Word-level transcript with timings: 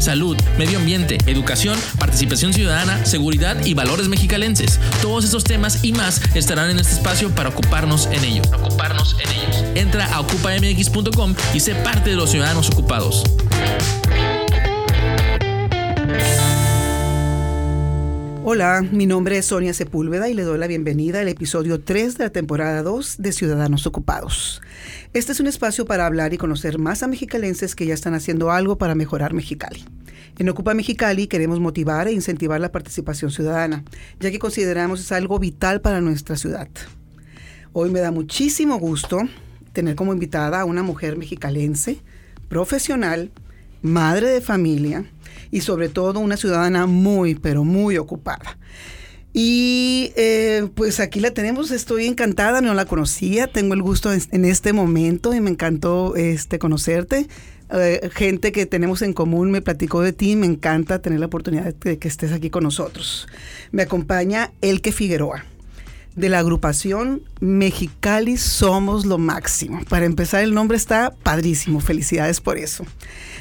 Salud, 0.00 0.34
medio 0.56 0.78
ambiente, 0.78 1.18
educación, 1.26 1.78
participación 1.98 2.54
ciudadana, 2.54 3.04
seguridad 3.04 3.62
y 3.66 3.74
valores 3.74 4.08
mexicalenses. 4.08 4.80
Todos 5.02 5.26
estos 5.26 5.44
temas 5.44 5.84
y 5.84 5.92
más 5.92 6.22
estarán 6.34 6.70
en 6.70 6.78
este 6.78 6.94
espacio 6.94 7.34
para 7.34 7.50
ocuparnos 7.50 8.06
en 8.10 8.24
ellos. 8.24 8.46
Ocuparnos 8.48 9.14
en 9.22 9.28
ellos. 9.30 9.64
Entra 9.74 10.06
a 10.06 10.20
ocupamx.com 10.20 11.34
y 11.52 11.60
sé 11.60 11.74
parte 11.74 12.10
de 12.10 12.16
los 12.16 12.30
ciudadanos 12.30 12.70
ocupados. 12.70 13.24
Hola, 18.52 18.82
mi 18.82 19.06
nombre 19.06 19.38
es 19.38 19.46
Sonia 19.46 19.72
Sepúlveda 19.72 20.28
y 20.28 20.34
le 20.34 20.42
doy 20.42 20.58
la 20.58 20.66
bienvenida 20.66 21.20
al 21.20 21.28
episodio 21.28 21.80
3 21.80 22.18
de 22.18 22.24
la 22.24 22.30
temporada 22.30 22.82
2 22.82 23.18
de 23.18 23.30
Ciudadanos 23.30 23.86
Ocupados. 23.86 24.60
Este 25.12 25.30
es 25.30 25.38
un 25.38 25.46
espacio 25.46 25.86
para 25.86 26.04
hablar 26.04 26.34
y 26.34 26.36
conocer 26.36 26.80
más 26.80 27.04
a 27.04 27.06
mexicalenses 27.06 27.76
que 27.76 27.86
ya 27.86 27.94
están 27.94 28.12
haciendo 28.14 28.50
algo 28.50 28.76
para 28.76 28.96
mejorar 28.96 29.34
Mexicali. 29.34 29.84
En 30.36 30.48
Ocupa 30.48 30.74
Mexicali 30.74 31.28
queremos 31.28 31.60
motivar 31.60 32.08
e 32.08 32.12
incentivar 32.12 32.60
la 32.60 32.72
participación 32.72 33.30
ciudadana, 33.30 33.84
ya 34.18 34.32
que 34.32 34.40
consideramos 34.40 34.98
es 34.98 35.12
algo 35.12 35.38
vital 35.38 35.80
para 35.80 36.00
nuestra 36.00 36.34
ciudad. 36.34 36.66
Hoy 37.72 37.90
me 37.90 38.00
da 38.00 38.10
muchísimo 38.10 38.80
gusto 38.80 39.20
tener 39.72 39.94
como 39.94 40.12
invitada 40.12 40.60
a 40.60 40.64
una 40.64 40.82
mujer 40.82 41.16
mexicalense, 41.16 42.02
profesional, 42.48 43.30
madre 43.80 44.26
de 44.28 44.40
familia, 44.40 45.04
y 45.50 45.60
sobre 45.60 45.88
todo 45.88 46.20
una 46.20 46.36
ciudadana 46.36 46.86
muy, 46.86 47.34
pero 47.34 47.64
muy 47.64 47.98
ocupada. 47.98 48.58
Y 49.32 50.12
eh, 50.16 50.68
pues 50.74 50.98
aquí 50.98 51.20
la 51.20 51.30
tenemos, 51.30 51.70
estoy 51.70 52.06
encantada, 52.06 52.60
no 52.60 52.74
la 52.74 52.84
conocía, 52.84 53.46
tengo 53.46 53.74
el 53.74 53.82
gusto 53.82 54.12
en 54.12 54.44
este 54.44 54.72
momento 54.72 55.34
y 55.34 55.40
me 55.40 55.50
encantó 55.50 56.16
este, 56.16 56.58
conocerte. 56.58 57.28
Eh, 57.72 58.10
gente 58.12 58.50
que 58.50 58.66
tenemos 58.66 59.02
en 59.02 59.12
común 59.12 59.52
me 59.52 59.62
platicó 59.62 60.00
de 60.00 60.12
ti, 60.12 60.34
me 60.34 60.46
encanta 60.46 61.00
tener 61.00 61.20
la 61.20 61.26
oportunidad 61.26 61.72
de 61.72 61.98
que 61.98 62.08
estés 62.08 62.32
aquí 62.32 62.50
con 62.50 62.64
nosotros. 62.64 63.28
Me 63.70 63.82
acompaña 63.82 64.52
Elke 64.60 64.90
Figueroa 64.90 65.44
de 66.16 66.28
la 66.28 66.38
agrupación 66.38 67.22
Mexicali 67.40 68.36
Somos 68.36 69.06
lo 69.06 69.18
Máximo. 69.18 69.80
Para 69.88 70.06
empezar, 70.06 70.42
el 70.42 70.54
nombre 70.54 70.76
está 70.76 71.14
padrísimo. 71.22 71.80
Felicidades 71.80 72.40
por 72.40 72.58
eso. 72.58 72.84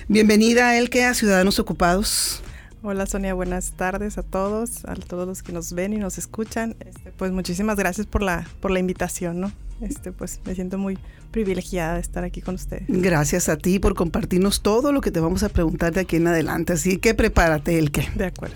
Bienvenida, 0.08 0.78
Elke, 0.78 1.06
a 1.06 1.14
Ciudadanos 1.14 1.60
Ocupados. 1.60 2.42
Hola 2.82 3.06
Sonia, 3.06 3.34
buenas 3.34 3.74
tardes 3.74 4.18
a 4.18 4.24
todos, 4.24 4.86
a 4.86 4.96
todos 4.96 5.28
los 5.28 5.44
que 5.44 5.52
nos 5.52 5.74
ven 5.74 5.94
y 5.94 5.98
nos 5.98 6.18
escuchan. 6.18 6.76
Este, 6.80 7.12
pues 7.12 7.32
muchísimas 7.32 7.78
gracias 7.78 8.08
por 8.08 8.22
la, 8.22 8.48
por 8.62 8.72
la 8.72 8.80
invitación, 8.80 9.42
¿no? 9.42 9.52
Este, 9.82 10.12
pues 10.12 10.40
me 10.46 10.56
siento 10.56 10.78
muy 10.78 10.98
privilegiada 11.32 11.96
de 11.96 12.02
estar 12.02 12.24
aquí 12.24 12.42
con 12.42 12.56
ustedes. 12.56 12.84
Gracias 12.88 13.50
a 13.50 13.58
ti 13.58 13.80
por 13.80 13.94
compartirnos 13.96 14.62
todo 14.62 14.92
lo 14.92 15.02
que 15.02 15.12
te 15.12 15.20
vamos 15.20 15.44
a 15.44 15.50
preguntar 15.50 15.94
de 15.94 16.02
aquí 16.02 16.18
en 16.18 16.28
adelante. 16.28 16.74
Así 16.74 16.98
que 16.98 17.14
prepárate, 17.14 17.78
el 17.78 17.92
que. 17.92 18.08
De 18.16 18.26
acuerdo. 18.26 18.56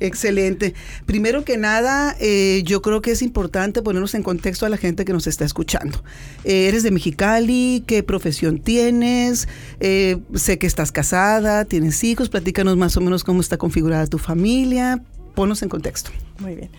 Excelente. 0.00 0.74
Primero 1.04 1.44
que 1.44 1.56
nada, 1.56 2.16
eh, 2.20 2.62
yo 2.64 2.80
creo 2.80 3.02
que 3.02 3.10
es 3.10 3.22
importante 3.22 3.82
ponernos 3.82 4.14
en 4.14 4.22
contexto 4.22 4.66
a 4.66 4.68
la 4.68 4.76
gente 4.76 5.04
que 5.04 5.12
nos 5.12 5.26
está 5.26 5.44
escuchando. 5.44 6.02
Eh, 6.44 6.68
¿Eres 6.68 6.82
de 6.82 6.90
Mexicali? 6.90 7.84
¿Qué 7.86 8.02
profesión 8.02 8.58
tienes? 8.58 9.48
Eh, 9.80 10.18
sé 10.34 10.58
que 10.58 10.66
estás 10.66 10.92
casada, 10.92 11.64
tienes 11.64 12.02
hijos. 12.04 12.28
Platícanos 12.28 12.76
más 12.76 12.96
o 12.96 13.00
menos 13.00 13.24
cómo 13.24 13.40
está 13.40 13.58
configurada 13.58 14.06
tu 14.06 14.18
familia. 14.18 15.02
Ponos 15.34 15.62
en 15.62 15.68
contexto. 15.68 16.10
Muy 16.38 16.54
bien. 16.54 16.70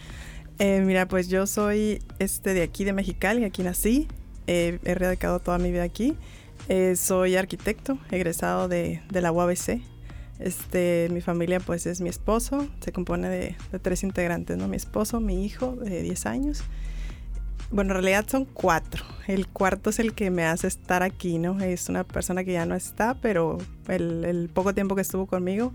Mira, 0.83 1.07
pues 1.07 1.27
yo 1.27 1.45
soy 1.47 2.01
este 2.19 2.53
de 2.53 2.63
aquí 2.63 2.83
de 2.83 2.93
Mexicali, 2.93 3.43
aquí 3.43 3.63
nací 3.63 4.07
he 4.47 4.95
radicado 4.95 5.39
toda 5.39 5.57
mi 5.57 5.71
vida 5.71 5.83
aquí. 5.83 6.15
Eh, 6.69 6.95
soy 6.95 7.35
arquitecto, 7.35 7.97
egresado 8.11 8.67
de, 8.67 9.01
de, 9.09 9.21
la 9.21 9.31
UABC. 9.31 9.81
Este, 10.39 11.07
mi 11.11 11.21
familia 11.21 11.59
pues 11.59 11.85
es 11.85 12.01
mi 12.01 12.09
esposo, 12.09 12.67
se 12.79 12.91
compone 12.91 13.29
de, 13.29 13.55
tres 13.81 14.03
integrantes, 14.03 14.57
¿no? 14.57 14.67
Mi 14.67 14.77
esposo, 14.77 15.19
mi 15.19 15.45
hijo 15.45 15.75
de 15.75 16.01
10 16.01 16.25
años. 16.25 16.63
Bueno, 17.71 17.91
en 17.91 18.01
realidad 18.01 18.25
son 18.27 18.45
cuatro. 18.45 19.03
El 19.27 19.47
cuarto 19.47 19.89
es 19.89 19.99
el 19.99 20.13
que 20.13 20.29
me 20.31 20.45
hace 20.45 20.67
estar 20.67 21.03
aquí, 21.03 21.37
¿no? 21.37 21.59
Es 21.59 21.89
una 21.89 22.03
persona 22.03 22.43
que 22.43 22.53
ya 22.53 22.65
no 22.65 22.75
está, 22.75 23.15
pero 23.15 23.57
el, 23.87 24.49
poco 24.53 24.73
tiempo 24.73 24.95
que 24.95 25.01
estuvo 25.01 25.25
conmigo, 25.25 25.73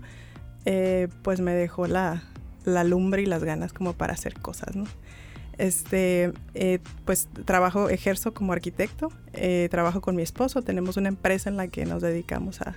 eh, 0.65 1.07
pues 1.23 1.39
me 1.39 1.53
dejó 1.53 1.87
la, 1.87 2.23
la 2.65 2.83
lumbre 2.83 3.21
y 3.21 3.25
las 3.25 3.43
ganas 3.43 3.73
como 3.73 3.93
para 3.93 4.13
hacer 4.13 4.35
cosas, 4.39 4.75
¿no? 4.75 4.85
Este, 5.59 6.31
eh, 6.53 6.79
pues 7.03 7.27
trabajo, 7.43 7.89
ejerzo 7.89 8.33
como 8.33 8.53
arquitecto, 8.53 9.11
eh, 9.33 9.67
trabajo 9.69 9.99
con 9.99 10.15
mi 10.15 10.23
esposo, 10.23 10.61
tenemos 10.61 10.95
una 10.95 11.09
empresa 11.09 11.49
en 11.49 11.57
la 11.57 11.67
que 11.67 11.85
nos 11.85 12.01
dedicamos 12.01 12.61
a, 12.61 12.75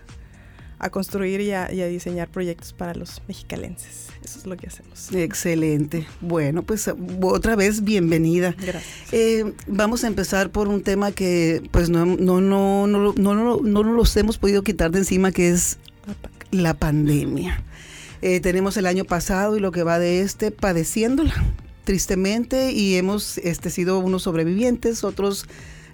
construir 0.91 1.41
y 1.41 1.53
a, 1.53 1.69
diseñar 1.69 2.28
proyectos 2.28 2.72
para 2.72 2.92
los 2.92 3.22
mexicalenses. 3.28 4.09
Eso 4.25 4.41
es 4.41 4.47
lo 4.47 4.56
que 4.56 4.66
hacemos. 4.66 5.12
Excelente. 5.15 6.09
Bueno, 6.21 6.65
pues 6.65 6.91
otra 7.22 7.54
vez 7.54 7.84
bienvenida. 7.84 8.53
Gracias. 8.59 9.12
Eh, 9.12 9.54
vamos 9.69 10.03
a 10.03 10.09
empezar 10.09 10.50
por 10.50 10.66
un 10.66 10.82
tema 10.82 11.12
que 11.12 11.62
pues 11.71 11.88
no, 11.88 12.04
no, 12.04 12.41
no, 12.41 12.88
no, 12.88 13.12
no, 13.12 13.34
no, 13.34 13.60
no 13.60 13.82
nos 13.84 14.16
hemos 14.16 14.38
podido 14.38 14.65
quitar 14.65 14.91
de 14.91 14.98
encima, 14.98 15.31
que 15.31 15.50
es 15.50 15.78
la 16.50 16.75
pandemia. 16.75 17.62
Tenemos 18.43 18.77
el 18.77 18.87
año 18.87 19.05
pasado 19.05 19.56
y 19.56 19.60
lo 19.60 19.72
que 19.72 19.83
va 19.83 19.99
de 19.99 20.21
este 20.21 20.50
padeciéndola 20.50 21.34
tristemente 21.84 22.72
y 22.72 22.97
hemos 22.97 23.38
este, 23.38 23.71
sido 23.71 23.99
unos 23.99 24.22
sobrevivientes, 24.22 25.05
otros 25.05 25.47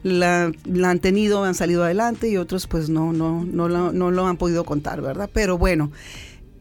la, 0.02 0.52
han 0.84 0.98
tenido, 1.00 1.44
han 1.44 1.54
salido 1.54 1.84
adelante 1.84 2.28
y 2.28 2.36
otros 2.36 2.66
pues 2.66 2.88
no, 2.88 3.12
no, 3.12 3.44
no, 3.44 3.68
lo, 3.68 3.92
no 3.92 4.10
lo 4.10 4.26
han 4.26 4.36
podido 4.36 4.64
contar, 4.64 5.00
¿verdad? 5.00 5.30
Pero 5.32 5.58
bueno, 5.58 5.90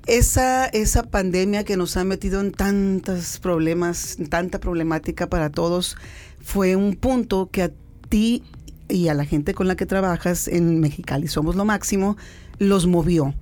esa, 0.05 0.65
esa 0.67 1.03
pandemia 1.03 1.63
que 1.63 1.77
nos 1.77 1.97
ha 1.97 2.03
metido 2.03 2.41
en 2.41 2.51
tantos 2.51 3.39
problemas, 3.39 4.17
tanta 4.29 4.59
problemática 4.59 5.27
para 5.27 5.49
todos, 5.49 5.97
fue 6.41 6.75
un 6.75 6.95
punto 6.95 7.49
que 7.51 7.63
a 7.63 7.71
ti 8.09 8.43
y 8.89 9.09
a 9.09 9.13
la 9.13 9.25
gente 9.25 9.53
con 9.53 9.67
la 9.67 9.75
que 9.75 9.85
trabajas 9.85 10.47
en 10.47 10.79
Mexicali, 10.79 11.27
somos 11.27 11.55
lo 11.55 11.65
máximo, 11.65 12.15
los 12.57 12.87
movió. 12.87 13.35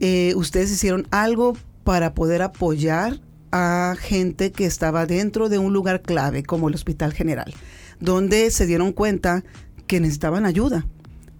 Eh, 0.00 0.32
ustedes 0.36 0.70
hicieron 0.70 1.06
algo 1.10 1.56
para 1.84 2.14
poder 2.14 2.42
apoyar 2.42 3.20
a 3.50 3.96
gente 3.98 4.52
que 4.52 4.66
estaba 4.66 5.06
dentro 5.06 5.48
de 5.48 5.58
un 5.58 5.72
lugar 5.72 6.02
clave 6.02 6.42
como 6.42 6.68
el 6.68 6.74
Hospital 6.74 7.12
General, 7.12 7.52
donde 7.98 8.50
se 8.50 8.66
dieron 8.66 8.92
cuenta 8.92 9.44
que 9.86 10.00
necesitaban 10.00 10.44
ayuda 10.44 10.86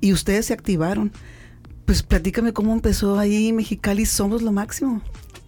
y 0.01 0.13
ustedes 0.13 0.47
se 0.47 0.55
activaron. 0.55 1.13
Pues 1.85 2.03
platícame 2.03 2.53
cómo 2.53 2.73
empezó 2.73 3.19
ahí 3.19 3.53
Mexicali 3.53 4.07
Somos 4.07 4.43
lo 4.43 4.53
Máximo. 4.53 5.03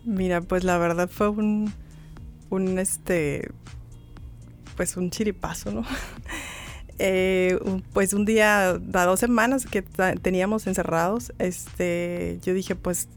Mira, 0.04 0.40
pues 0.40 0.64
la 0.64 0.78
verdad 0.78 1.08
fue 1.10 1.28
un, 1.28 1.72
un 2.48 2.78
este, 2.78 3.50
pues 4.76 4.96
un 4.96 5.10
chiripazo, 5.10 5.70
¿no? 5.70 5.84
Eh, 7.02 7.58
pues 7.94 8.12
un 8.12 8.26
día, 8.26 8.68
a 8.72 9.04
dos 9.06 9.20
semanas 9.20 9.64
que 9.64 9.80
teníamos 10.20 10.66
encerrados, 10.66 11.32
este, 11.38 12.38
yo 12.42 12.52
dije, 12.52 12.74
pues 12.74 13.08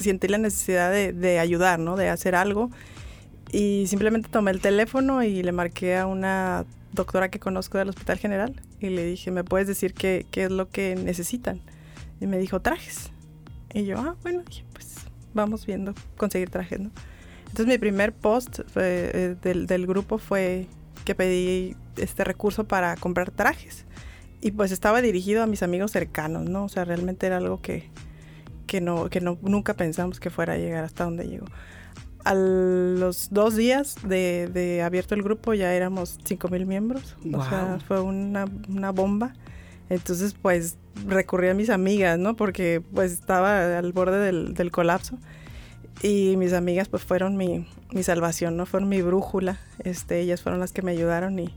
sentí 0.00 0.26
la 0.26 0.38
necesidad 0.38 0.90
de, 0.90 1.38
ayudar, 1.38 1.78
¿no? 1.78 1.94
De 1.94 2.08
hacer 2.08 2.34
algo. 2.34 2.72
Y 3.52 3.84
simplemente 3.86 4.28
tomé 4.30 4.50
el 4.50 4.60
teléfono 4.60 5.22
y 5.22 5.44
le 5.44 5.52
marqué 5.52 5.96
a 5.96 6.06
una 6.06 6.64
doctora 6.90 7.28
que 7.28 7.38
conozco 7.38 7.78
del 7.78 7.90
Hospital 7.90 8.18
General 8.18 8.60
y 8.80 8.88
le 8.88 9.04
dije, 9.04 9.30
¿me 9.30 9.44
puedes 9.44 9.68
decir 9.68 9.94
qué, 9.94 10.26
qué 10.32 10.44
es 10.44 10.50
lo 10.50 10.68
que 10.68 10.96
necesitan? 10.96 11.60
Y 12.20 12.26
me 12.26 12.36
dijo, 12.36 12.60
trajes. 12.60 13.12
Y 13.72 13.84
yo, 13.84 13.96
ah, 13.98 14.16
bueno, 14.22 14.42
pues 14.72 14.96
vamos 15.34 15.66
viendo 15.66 15.94
conseguir 16.16 16.50
trajes. 16.50 16.80
Entonces 16.80 17.66
mi 17.66 17.78
primer 17.78 18.12
post 18.12 18.62
eh, 18.74 19.36
del 19.40 19.86
grupo 19.86 20.18
fue 20.18 20.66
que 21.04 21.14
pedí 21.14 21.76
este 21.96 22.24
recurso 22.24 22.64
para 22.64 22.96
comprar 22.96 23.30
trajes. 23.30 23.84
Y 24.40 24.52
pues 24.52 24.72
estaba 24.72 25.02
dirigido 25.02 25.42
a 25.42 25.46
mis 25.46 25.62
amigos 25.62 25.92
cercanos, 25.92 26.48
¿no? 26.48 26.64
O 26.64 26.68
sea, 26.68 26.84
realmente 26.84 27.26
era 27.26 27.36
algo 27.36 27.60
que, 27.60 27.90
que, 28.66 28.80
no, 28.80 29.10
que 29.10 29.20
no, 29.20 29.38
nunca 29.42 29.74
pensamos 29.74 30.18
que 30.18 30.30
fuera 30.30 30.54
a 30.54 30.56
llegar 30.56 30.84
hasta 30.84 31.04
donde 31.04 31.28
llegó. 31.28 31.46
A 32.24 32.34
los 32.34 33.30
dos 33.30 33.56
días 33.56 33.96
de, 34.04 34.48
de 34.52 34.82
abierto 34.82 35.14
el 35.14 35.22
grupo 35.22 35.54
ya 35.54 35.74
éramos 35.74 36.18
5 36.24 36.48
mil 36.48 36.66
miembros. 36.66 37.16
O 37.32 37.44
sea, 37.44 37.78
fue 37.86 38.00
una, 38.00 38.46
una 38.68 38.92
bomba. 38.92 39.34
Entonces, 39.88 40.34
pues 40.40 40.76
recurrí 41.06 41.48
a 41.48 41.54
mis 41.54 41.68
amigas, 41.68 42.18
¿no? 42.18 42.36
Porque 42.36 42.82
pues 42.94 43.12
estaba 43.12 43.78
al 43.78 43.92
borde 43.92 44.18
del, 44.18 44.54
del 44.54 44.70
colapso. 44.70 45.18
Y 46.02 46.36
mis 46.38 46.54
amigas 46.54 46.88
pues 46.88 47.02
fueron 47.02 47.36
mi, 47.36 47.66
mi, 47.90 48.02
salvación, 48.02 48.56
¿no? 48.56 48.64
Fueron 48.64 48.88
mi 48.88 49.02
brújula. 49.02 49.58
Este, 49.84 50.20
ellas 50.20 50.40
fueron 50.40 50.60
las 50.60 50.72
que 50.72 50.80
me 50.80 50.92
ayudaron 50.92 51.38
y, 51.38 51.54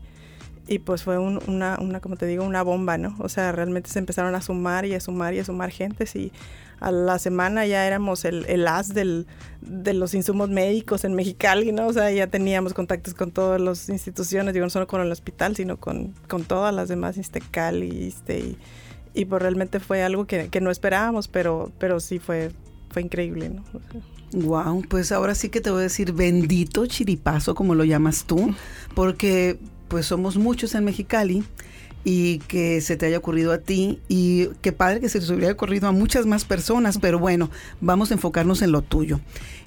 y 0.66 0.78
pues 0.78 1.02
fue 1.02 1.18
una, 1.18 1.78
como 2.00 2.16
te 2.16 2.26
digo, 2.26 2.44
una 2.44 2.62
bomba, 2.62 2.96
¿no? 2.96 3.14
O 3.18 3.28
sea, 3.28 3.52
realmente 3.52 3.90
se 3.90 3.98
empezaron 3.98 4.34
a 4.34 4.40
sumar 4.40 4.86
y 4.86 4.94
a 4.94 5.00
sumar 5.00 5.34
y 5.34 5.38
a 5.38 5.44
sumar 5.44 5.70
gentes 5.70 6.16
y 6.16 6.32
a 6.80 6.90
la 6.90 7.18
semana 7.18 7.66
ya 7.66 7.86
éramos 7.86 8.24
el, 8.24 8.46
el 8.46 8.66
as 8.66 8.92
del, 8.94 9.26
de 9.60 9.94
los 9.94 10.14
insumos 10.14 10.48
médicos 10.50 11.04
en 11.04 11.14
Mexicali, 11.14 11.72
¿no? 11.72 11.86
O 11.86 11.92
sea, 11.92 12.10
ya 12.10 12.26
teníamos 12.26 12.74
contactos 12.74 13.14
con 13.14 13.30
todas 13.30 13.60
las 13.60 13.88
instituciones, 13.88 14.54
digo, 14.54 14.66
no 14.66 14.70
solo 14.70 14.86
con 14.86 15.00
el 15.00 15.10
hospital, 15.12 15.54
sino 15.56 15.78
con, 15.78 16.14
con 16.28 16.44
todas 16.44 16.74
las 16.74 16.88
demás, 16.88 17.16
Istecali, 17.16 18.08
este, 18.08 18.38
y, 18.38 18.58
y 19.14 19.24
pues 19.26 19.40
realmente 19.40 19.80
fue 19.80 20.02
algo 20.02 20.26
que, 20.26 20.48
no 20.60 20.70
esperábamos, 20.70 21.28
pero, 21.28 21.72
pero 21.78 22.00
sí 22.00 22.18
fue, 22.18 22.50
fue 22.90 23.02
increíble, 23.02 23.50
¿no? 23.50 23.62
Wow, 24.32 24.82
pues 24.88 25.12
ahora 25.12 25.34
sí 25.34 25.48
que 25.48 25.60
te 25.60 25.70
voy 25.70 25.80
a 25.80 25.82
decir 25.84 26.12
bendito 26.12 26.86
chiripazo, 26.86 27.54
como 27.54 27.74
lo 27.74 27.84
llamas 27.84 28.24
tú, 28.24 28.52
porque 28.94 29.58
pues 29.88 30.06
somos 30.06 30.36
muchos 30.36 30.74
en 30.74 30.84
Mexicali 30.84 31.44
y 32.04 32.38
que 32.40 32.80
se 32.80 32.96
te 32.96 33.06
haya 33.06 33.18
ocurrido 33.18 33.52
a 33.52 33.58
ti 33.58 33.98
y 34.08 34.48
qué 34.60 34.72
padre 34.72 35.00
que 35.00 35.08
se 35.08 35.20
les 35.20 35.30
hubiera 35.30 35.52
ocurrido 35.52 35.88
a 35.88 35.92
muchas 35.92 36.26
más 36.26 36.44
personas, 36.44 36.98
pero 36.98 37.18
bueno, 37.18 37.50
vamos 37.80 38.10
a 38.10 38.14
enfocarnos 38.14 38.60
en 38.62 38.72
lo 38.72 38.82
tuyo. 38.82 39.20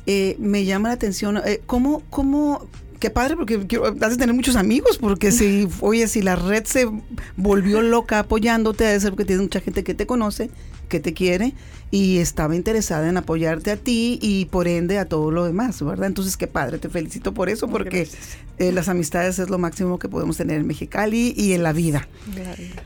Eh, 0.05 0.35
me 0.39 0.63
llama 0.63 0.89
la 0.89 0.95
atención, 0.95 1.37
eh, 1.37 1.61
¿cómo, 1.65 2.03
¿cómo 2.09 2.67
qué 2.99 3.09
padre, 3.09 3.35
porque 3.35 3.55
has 4.01 4.11
de 4.11 4.17
tener 4.17 4.35
muchos 4.35 4.55
amigos, 4.55 4.97
porque 4.97 5.31
si, 5.31 5.67
oye, 5.81 6.07
si 6.07 6.21
la 6.21 6.35
red 6.35 6.65
se 6.65 6.89
volvió 7.35 7.81
loca 7.81 8.19
apoyándote, 8.19 8.83
debe 8.83 8.99
ser 8.99 9.11
porque 9.11 9.25
tienes 9.25 9.43
mucha 9.43 9.59
gente 9.59 9.83
que 9.83 9.93
te 9.93 10.05
conoce, 10.05 10.49
que 10.87 10.99
te 10.99 11.13
quiere 11.13 11.53
y 11.89 12.17
estaba 12.17 12.55
interesada 12.55 13.07
en 13.07 13.15
apoyarte 13.15 13.71
a 13.71 13.77
ti 13.77 14.19
y 14.21 14.45
por 14.45 14.67
ende 14.67 14.97
a 14.97 15.05
todo 15.05 15.31
lo 15.31 15.45
demás, 15.45 15.81
¿verdad? 15.81 16.07
Entonces, 16.07 16.35
qué 16.35 16.47
padre, 16.47 16.79
te 16.79 16.89
felicito 16.89 17.33
por 17.33 17.47
eso, 17.49 17.69
porque 17.69 18.09
eh, 18.57 18.71
las 18.73 18.89
amistades 18.89 19.39
es 19.39 19.49
lo 19.49 19.57
máximo 19.57 19.97
que 19.97 20.09
podemos 20.09 20.35
tener 20.35 20.59
en 20.59 20.67
Mexicali 20.67 21.33
y 21.37 21.53
en 21.53 21.63
la 21.63 21.71
vida. 21.71 22.07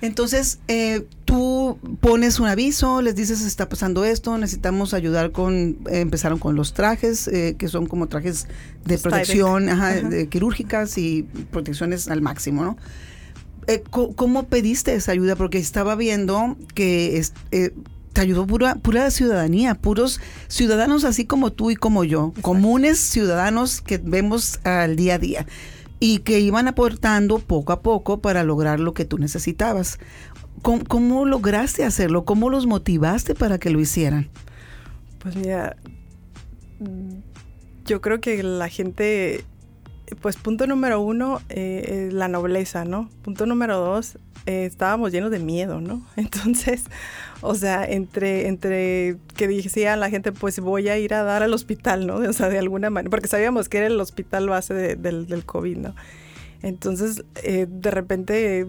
Entonces, 0.02 0.60
eh, 0.68 1.08
tú 1.26 1.80
pones 2.00 2.40
un 2.40 2.48
aviso, 2.48 3.02
les 3.02 3.16
dices, 3.16 3.42
está 3.42 3.68
pasando 3.70 4.06
esto, 4.06 4.38
necesitamos 4.38 4.94
ayudar 4.94 5.32
con, 5.32 5.78
empezaron 5.90 6.38
con 6.38 6.56
los 6.56 6.74
trajes, 6.74 7.28
eh, 7.28 7.56
que 7.58 7.70
son 7.70 7.88
como 7.88 8.08
trajes 8.08 8.48
de 8.86 9.00
protección 9.00 9.66
De, 10.10 10.28
quirúrgicas 10.28 10.98
y 11.00 11.24
protecciones 11.52 12.08
al 12.08 12.22
máximo, 12.22 12.64
¿no? 12.64 12.78
¿Cómo 13.90 14.44
pediste 14.48 14.94
esa 14.94 15.12
ayuda? 15.12 15.36
Porque 15.36 15.58
estaba 15.58 15.96
viendo 15.96 16.58
que 16.74 17.18
es, 17.18 17.34
te 18.14 18.22
ayudó 18.22 18.46
pura, 18.46 18.76
pura 18.76 19.10
ciudadanía, 19.12 19.76
puros 19.76 20.20
ciudadanos 20.48 21.04
así 21.04 21.26
como 21.26 21.52
tú 21.52 21.72
y 21.72 21.76
como 21.76 22.04
yo, 22.04 22.34
comunes 22.42 23.00
ciudadanos 23.00 23.82
que 23.82 23.98
vemos 23.98 24.60
al 24.64 24.96
día 24.96 25.16
a 25.16 25.20
día 25.20 25.46
y 26.00 26.20
que 26.20 26.40
iban 26.40 26.68
aportando 26.68 27.40
poco 27.40 27.74
a 27.74 27.82
poco 27.82 28.20
para 28.20 28.44
lograr 28.44 28.80
lo 28.80 28.94
que 28.94 29.06
tú 29.06 29.18
necesitabas. 29.18 30.00
¿Cómo, 30.62 31.26
lograste 31.26 31.84
hacerlo? 31.84 32.26
¿Cómo 32.26 32.50
los 32.50 32.68
motivaste 32.68 33.34
para 33.36 33.58
que 33.58 33.70
lo 33.70 33.80
hicieran? 33.80 34.30
Pues 35.20 35.36
mira, 35.36 35.76
yo 37.86 38.02
creo 38.02 38.20
que 38.20 38.44
la 38.44 38.68
gente, 38.68 39.44
pues 40.16 40.38
punto 40.38 40.68
número 40.68 41.00
uno, 41.00 41.42
eh, 41.50 42.10
la 42.12 42.28
nobleza, 42.28 42.86
¿no? 42.86 43.10
Punto 43.24 43.46
número 43.46 43.78
dos, 43.80 44.18
eh, 44.46 44.66
estábamos 44.66 45.12
llenos 45.12 45.32
de 45.32 45.40
miedo, 45.40 45.82
¿no? 45.82 46.06
Entonces, 46.16 46.86
o 47.42 47.56
sea, 47.56 47.86
entre, 47.86 48.48
entre 48.48 49.18
que 49.36 49.48
decía 49.48 49.96
la 49.96 50.10
gente, 50.10 50.32
pues 50.32 50.60
voy 50.60 50.90
a 50.90 50.98
ir 50.98 51.14
a 51.14 51.24
dar 51.24 51.44
al 51.44 51.54
hospital, 51.54 52.08
¿no? 52.08 52.16
O 52.16 52.34
sea, 52.34 52.50
de 52.50 52.60
alguna 52.60 52.90
manera, 52.90 53.10
porque 53.10 53.28
sabíamos 53.28 53.70
que 53.70 53.80
era 53.80 53.88
el 53.88 54.00
hospital 54.00 54.50
base 54.50 54.74
del, 54.74 55.28
del 55.28 55.46
COVID, 55.46 55.78
¿no? 55.78 55.96
Entonces, 56.62 57.24
eh, 57.44 57.66
de 57.68 57.92
repente 57.92 58.68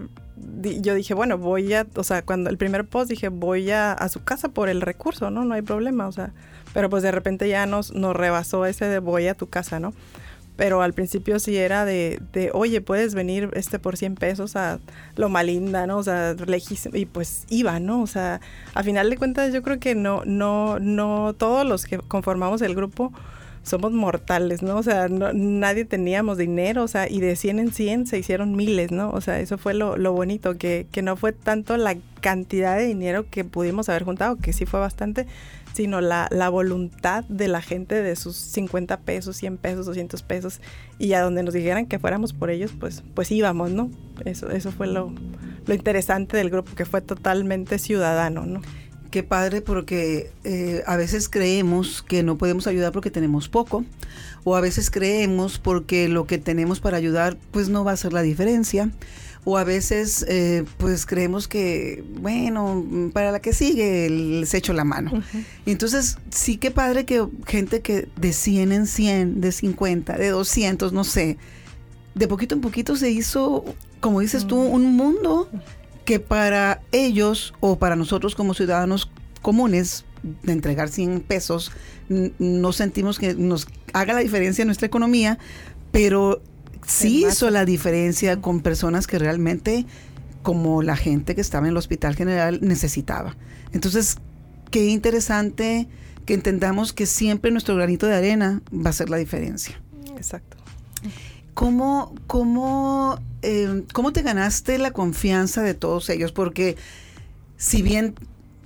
yo 0.81 0.95
dije, 0.95 1.15
bueno, 1.15 1.39
voy 1.39 1.73
a, 1.75 1.87
o 1.95 2.05
sea, 2.05 2.23
cuando 2.23 2.51
el 2.51 2.57
primer 2.57 2.87
post 2.87 3.11
dije, 3.11 3.29
voy 3.29 3.71
a, 3.71 3.93
a 3.93 4.09
su 4.09 4.25
casa 4.25 4.49
por 4.49 4.69
el 4.69 4.81
recurso, 4.81 5.31
¿no? 5.31 5.45
No 5.45 5.55
hay 5.55 5.63
problema, 5.63 6.09
o 6.09 6.13
sea, 6.13 6.33
pero 6.73 6.89
pues 6.91 7.03
de 7.03 7.13
repente 7.13 7.49
ya 7.49 7.67
nos, 7.67 7.93
nos 7.93 8.17
rebasó 8.17 8.67
ese 8.67 8.87
de 8.87 8.99
voy 8.99 9.29
a 9.29 9.35
tu 9.35 9.49
casa, 9.49 9.79
¿no? 9.79 9.93
Pero 10.57 10.83
al 10.83 10.93
principio 10.93 11.39
sí 11.39 11.57
era 11.57 11.85
de, 11.85 12.21
de, 12.33 12.51
oye, 12.53 12.81
puedes 12.81 13.15
venir 13.15 13.51
este 13.55 13.79
por 13.79 13.97
100 13.97 14.17
pesos 14.17 14.57
a 14.57 14.81
lo 15.17 15.29
malinda, 15.29 15.87
¿no? 15.87 15.99
O 15.99 16.03
sea, 16.03 16.35
lejísimo, 16.35 16.97
y 16.97 17.07
pues 17.07 17.47
iba, 17.49 17.81
¿no? 17.81 18.03
O 18.03 18.07
sea, 18.07 18.41
a 18.75 18.83
final 18.83 19.09
de 19.11 19.17
cuentas 19.17 19.53
yo 19.53 19.63
creo 19.63 19.81
que 19.81 19.95
no, 19.95 20.23
no, 20.25 20.79
no, 20.79 21.35
todos 21.35 21.67
los 21.67 21.87
que 21.87 21.99
conformamos 21.99 22.63
el 22.63 22.75
grupo 22.75 23.13
somos 23.63 23.93
mortales, 23.93 24.63
¿no? 24.63 24.77
O 24.77 24.83
sea, 24.83 25.09
nadie 25.09 25.85
teníamos 25.85 26.37
dinero, 26.37 26.83
o 26.83 26.89
sea, 26.89 27.09
y 27.09 27.21
de 27.21 27.37
100 27.37 27.59
en 27.61 27.73
100 27.73 28.07
se 28.07 28.19
hicieron 28.19 28.57
miles, 28.57 28.91
¿no? 28.91 29.11
O 29.11 29.21
sea, 29.21 29.39
eso 29.41 29.57
fue 29.57 29.73
lo, 29.73 29.97
lo 29.97 30.13
bonito, 30.13 30.59
que, 30.59 30.87
que 30.91 31.03
no 31.03 31.17
fue 31.17 31.33
tanto 31.33 31.77
la 31.77 31.97
cantidad 32.21 32.77
de 32.77 32.87
dinero 32.87 33.27
que 33.31 33.45
pudimos 33.45 33.89
haber 33.89 34.03
juntado, 34.03 34.37
que 34.37 34.53
sí 34.53 34.67
fue 34.67 34.81
bastante, 34.81 35.27
sino 35.75 36.01
la, 36.01 36.29
la, 36.31 36.49
voluntad 36.49 37.25
de 37.25 37.49
la 37.49 37.63
gente 37.63 38.03
de 38.03 38.17
sus 38.17 38.37
50 38.37 39.01
pesos, 39.01 39.37
100 39.37 39.59
pesos, 39.59 39.87
200 39.87 40.23
pesos, 40.23 40.61
y 40.99 41.13
a 41.15 41.21
donde 41.21 41.43
nos 41.43 41.55
dijeran 41.55 41.87
que 41.87 41.99
fuéramos 41.99 42.33
por 42.33 42.51
ellos, 42.51 42.73
pues, 42.79 43.03
pues 43.15 43.31
íbamos, 43.31 43.71
¿no? 43.71 43.91
Eso, 44.25 44.51
eso 44.51 44.73
fue 44.73 44.87
lo, 44.87 45.13
lo 45.67 45.75
interesante 45.75 46.37
del 46.37 46.51
grupo, 46.51 46.75
que 46.75 46.85
fue 46.85 47.01
totalmente 47.01 47.79
ciudadano, 47.79 48.47
¿no? 48.47 48.61
Qué 49.13 49.23
padre 49.23 49.61
porque 49.61 50.31
eh, 50.43 50.83
a 50.87 50.97
veces 50.97 51.29
creemos 51.29 52.03
que 52.03 52.23
no 52.23 52.39
podemos 52.39 52.67
ayudar 52.67 52.93
porque 52.93 53.11
tenemos 53.11 53.51
poco 53.51 53.85
o 54.43 54.57
a 54.57 54.63
veces 54.63 54.91
creemos 54.91 55.59
porque 55.59 56.09
lo 56.09 56.27
que 56.27 56.39
tenemos 56.39 56.81
para 56.81 56.97
ayudar 56.97 57.37
pues 57.51 57.69
no 57.69 57.85
va 57.85 57.91
a 57.91 57.95
hacer 57.95 58.15
la 58.15 58.23
diferencia 58.23 58.89
o 59.45 59.59
a 59.59 59.65
veces 59.65 60.25
eh, 60.29 60.65
pues 60.79 61.05
creemos 61.05 61.49
que, 61.49 62.05
bueno, 62.21 63.11
para 63.13 63.33
la 63.33 63.41
que 63.41 63.53
sigue 63.53 64.09
les 64.09 64.55
echo 64.55 64.73
la 64.73 64.85
mano. 64.85 65.23
entonces 65.67 66.19
sí 66.31 66.59
que 66.59 66.71
padre 66.71 67.05
que 67.05 67.27
gente 67.47 67.81
que 67.81 68.09
de 68.17 68.33
100 68.33 68.73
en 68.73 68.87
100, 68.87 69.41
de 69.41 69.53
50, 69.53 70.17
de 70.17 70.29
200, 70.29 70.93
no 70.93 71.05
sé, 71.05 71.39
de 72.15 72.29
poquito 72.29 72.55
en 72.55 72.61
poquito 72.61 72.97
se 72.97 73.11
hizo, 73.11 73.65
como 74.01 74.21
dices 74.21 74.47
tú, 74.47 74.61
un 74.61 74.95
mundo 74.97 75.49
que 76.05 76.21
para 76.21 76.83
ellos 76.93 77.55
o 77.61 77.79
para 77.79 77.97
nosotros 77.97 78.35
como 78.35 78.55
ciudadanos 78.55 79.11
comunes 79.41 80.05
de 80.43 80.53
entregar 80.53 80.89
100 80.89 81.21
pesos, 81.21 81.73
no 82.09 82.73
sentimos 82.73 83.19
que 83.19 83.35
nos 83.35 83.67
haga 83.93 84.15
la 84.15 84.21
diferencia 84.21 84.63
en 84.63 84.69
nuestra 84.69 84.87
economía, 84.87 85.39
pero 85.91 86.41
sí 86.87 87.25
hizo 87.27 87.51
la 87.51 87.65
diferencia 87.65 88.41
con 88.41 88.61
personas 88.61 89.07
que 89.07 89.19
realmente, 89.19 89.87
como 90.43 90.83
la 90.83 90.97
gente 90.97 91.35
que 91.35 91.41
estaba 91.41 91.67
en 91.67 91.73
el 91.73 91.77
hospital 91.77 92.15
general, 92.15 92.61
necesitaba. 92.63 93.37
Entonces, 93.73 94.17
qué 94.71 94.89
interesante 94.89 95.89
que 96.27 96.35
entendamos 96.35 96.93
que 96.93 97.07
siempre 97.07 97.51
nuestro 97.51 97.75
granito 97.77 98.07
de 98.07 98.15
arena 98.15 98.63
va 98.73 98.91
a 98.91 98.93
ser 98.93 99.11
la 99.11 99.17
diferencia. 99.17 99.81
Exacto. 100.17 100.57
¿Cómo, 101.55 102.15
cómo, 102.27 103.19
eh, 103.43 103.85
¿Cómo 103.93 104.13
te 104.13 104.23
ganaste 104.23 104.79
la 104.79 104.93
confianza 104.93 105.63
de 105.63 105.75
todos 105.75 106.09
ellos? 106.09 106.33
Porque 106.33 106.77
si 107.57 107.83
bien 107.83 108.15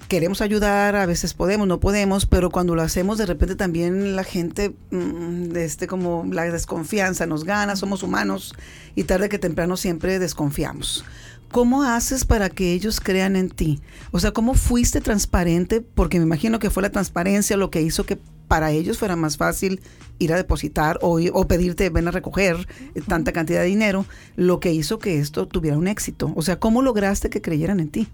queremos 0.09 0.41
ayudar, 0.41 0.97
a 0.97 1.07
veces 1.07 1.35
podemos, 1.35 1.67
no 1.67 1.81
podemos, 1.81 2.26
pero 2.26 2.50
cuando 2.50 2.75
lo 2.75 2.83
hacemos 2.83 3.19
de 3.19 3.26
repente 3.26 3.57
también 3.57 4.17
la 4.17 4.25
gente, 4.25 4.75
mm, 4.91 5.57
este, 5.57 5.87
como 5.87 6.25
la 6.31 6.45
desconfianza 6.45 7.26
nos 7.26 7.45
gana, 7.45 7.76
somos 7.76 8.03
humanos 8.03 8.55
y 8.95 9.05
tarde 9.05 9.29
que 9.29 9.38
temprano 9.38 9.76
siempre 9.76 10.19
desconfiamos. 10.19 11.05
¿Cómo 11.50 11.85
haces 11.85 12.25
para 12.25 12.50
que 12.50 12.73
ellos 12.73 13.00
crean 13.00 13.37
en 13.37 13.50
ti? 13.50 13.81
O 14.11 14.19
sea, 14.21 14.33
¿cómo 14.33 14.55
fuiste 14.55 15.00
transparente? 15.00 15.81
Porque 15.81 16.19
me 16.19 16.25
imagino 16.25 16.59
que 16.59 16.71
fue 16.71 16.83
la 16.83 16.91
transparencia 16.91 17.57
lo 17.57 17.71
que 17.71 17.83
hizo 17.83 18.05
que 18.05 18.19
para 18.49 18.71
ellos 18.73 18.99
fuera 18.99 19.17
más 19.17 19.37
fácil 19.37 19.81
ir 20.19 20.33
a 20.33 20.37
depositar 20.37 20.99
o, 21.03 21.21
o 21.33 21.49
pedirte 21.49 21.91
ven 21.91 22.09
a 22.09 22.12
recoger 22.12 22.69
tanta 23.09 23.33
cantidad 23.33 23.61
de 23.61 23.67
dinero, 23.67 24.07
lo 24.37 24.61
que 24.61 24.73
hizo 24.73 24.99
que 24.99 25.19
esto 25.19 25.47
tuviera 25.47 25.79
un 25.79 25.88
éxito. 25.88 26.33
O 26.37 26.43
sea, 26.43 26.59
¿cómo 26.59 26.83
lograste 26.83 27.31
que 27.31 27.43
creyeran 27.43 27.81
en 27.81 27.88
ti? 27.88 28.09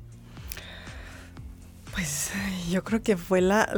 Yo 2.73 2.83
creo 2.83 3.03
que 3.03 3.19
fue 3.19 3.43
la, 3.43 3.69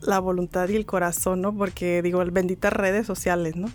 la, 0.00 0.18
voluntad 0.20 0.70
y 0.70 0.76
el 0.76 0.86
corazón, 0.86 1.42
¿no? 1.42 1.54
Porque 1.54 2.00
digo, 2.00 2.24
benditas 2.32 2.72
redes 2.72 3.06
sociales, 3.06 3.56
¿no? 3.56 3.68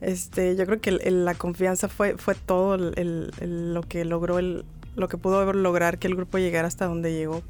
Este, 0.00 0.54
yo 0.54 0.64
creo 0.66 0.80
que 0.80 0.92
la 1.10 1.34
confianza 1.34 1.88
fue, 1.88 2.16
fue 2.16 2.36
todo 2.36 2.76
lo 2.76 3.82
que 3.82 4.04
logró, 4.04 4.38
el, 4.38 4.64
lo 4.94 5.08
que 5.08 5.16
pudo 5.16 5.52
lograr 5.52 5.98
que 5.98 6.06
el 6.06 6.14
grupo 6.14 6.38
llegara 6.38 6.68
hasta 6.68 6.86
donde 6.86 7.12
llegó. 7.12 7.42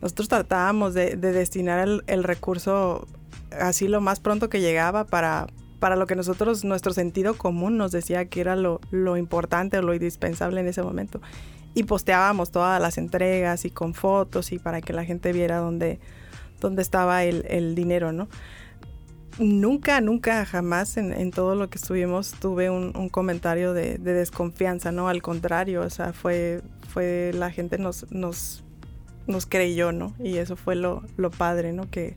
Nosotros 0.00 0.28
tratábamos 0.28 0.94
de, 0.94 1.16
destinar 1.16 1.88
el, 2.06 2.22
recurso 2.22 3.08
así 3.50 3.88
lo 3.88 4.00
más 4.00 4.20
pronto 4.20 4.48
que 4.48 4.60
llegaba 4.60 5.04
para, 5.04 5.48
para 5.80 5.96
lo 5.96 6.06
que 6.06 6.14
nosotros, 6.14 6.64
nuestro 6.64 6.92
sentido 6.92 7.34
común 7.34 7.76
nos 7.76 7.90
decía 7.90 8.26
que 8.26 8.40
era 8.40 8.54
lo, 8.54 8.80
lo 8.92 9.16
importante 9.16 9.78
o 9.78 9.82
lo 9.82 9.94
indispensable 9.94 10.60
en 10.60 10.68
ese 10.68 10.84
momento 10.84 11.20
y 11.74 11.84
posteábamos 11.84 12.50
todas 12.50 12.80
las 12.80 12.98
entregas 12.98 13.64
y 13.64 13.70
con 13.70 13.94
fotos 13.94 14.52
y 14.52 14.58
para 14.58 14.80
que 14.80 14.92
la 14.92 15.04
gente 15.04 15.32
viera 15.32 15.58
dónde, 15.58 16.00
dónde 16.60 16.82
estaba 16.82 17.24
el, 17.24 17.74
dinero, 17.74 18.12
¿no? 18.12 18.28
nunca, 19.38 20.00
nunca, 20.00 20.44
jamás 20.44 20.96
en, 20.96 21.30
todo 21.30 21.54
lo 21.54 21.70
que 21.70 21.78
estuvimos 21.78 22.32
tuve 22.32 22.70
un, 22.70 23.08
comentario 23.08 23.72
de, 23.72 23.98
desconfianza, 23.98 24.90
¿no? 24.90 25.08
Al 25.08 25.22
contrario, 25.22 25.82
o 25.82 25.90
sea, 25.90 26.12
fue, 26.12 26.62
fue 26.88 27.30
la 27.34 27.50
gente 27.50 27.78
nos, 27.78 28.10
nos, 28.10 28.64
nos 29.26 29.46
creyó, 29.46 29.92
¿no? 29.92 30.14
Y 30.18 30.38
eso 30.38 30.56
fue 30.56 30.74
lo, 30.74 31.04
lo 31.16 31.30
padre, 31.30 31.72
¿no? 31.72 31.88
Que, 31.88 32.16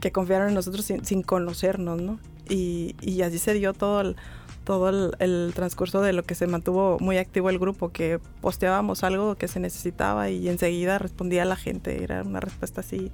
que 0.00 0.12
confiaron 0.12 0.48
en 0.48 0.54
nosotros 0.54 0.84
sin, 0.84 1.22
conocernos, 1.22 2.00
¿no? 2.00 2.20
Y, 2.48 2.94
y, 3.00 3.22
así 3.22 3.38
se 3.38 3.54
dio 3.54 3.72
todo 3.72 4.02
el, 4.02 4.16
todo 4.64 5.12
el, 5.18 5.52
transcurso 5.54 6.00
de 6.00 6.12
lo 6.12 6.22
que 6.22 6.34
se 6.34 6.46
mantuvo 6.46 6.98
muy 7.00 7.18
activo 7.18 7.50
el 7.50 7.58
grupo, 7.58 7.92
que 7.92 8.18
posteábamos 8.40 9.04
algo 9.04 9.36
que 9.36 9.48
se 9.48 9.60
necesitaba 9.60 10.30
y 10.30 10.48
enseguida 10.48 10.98
respondía 10.98 11.44
la 11.44 11.56
gente. 11.56 12.02
Era 12.02 12.22
una 12.22 12.40
respuesta 12.40 12.80
así 12.80 13.12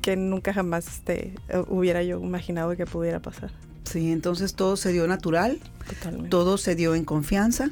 que 0.00 0.16
nunca 0.16 0.52
jamás 0.52 0.86
este, 0.86 1.34
hubiera 1.68 2.02
yo 2.02 2.18
imaginado 2.20 2.76
que 2.76 2.86
pudiera 2.86 3.20
pasar. 3.20 3.50
Sí, 3.84 4.10
entonces 4.10 4.54
todo 4.54 4.76
se 4.76 4.92
dio 4.92 5.06
natural, 5.06 5.58
todo 6.30 6.56
se 6.56 6.74
dio 6.74 6.94
en 6.94 7.04
confianza 7.04 7.70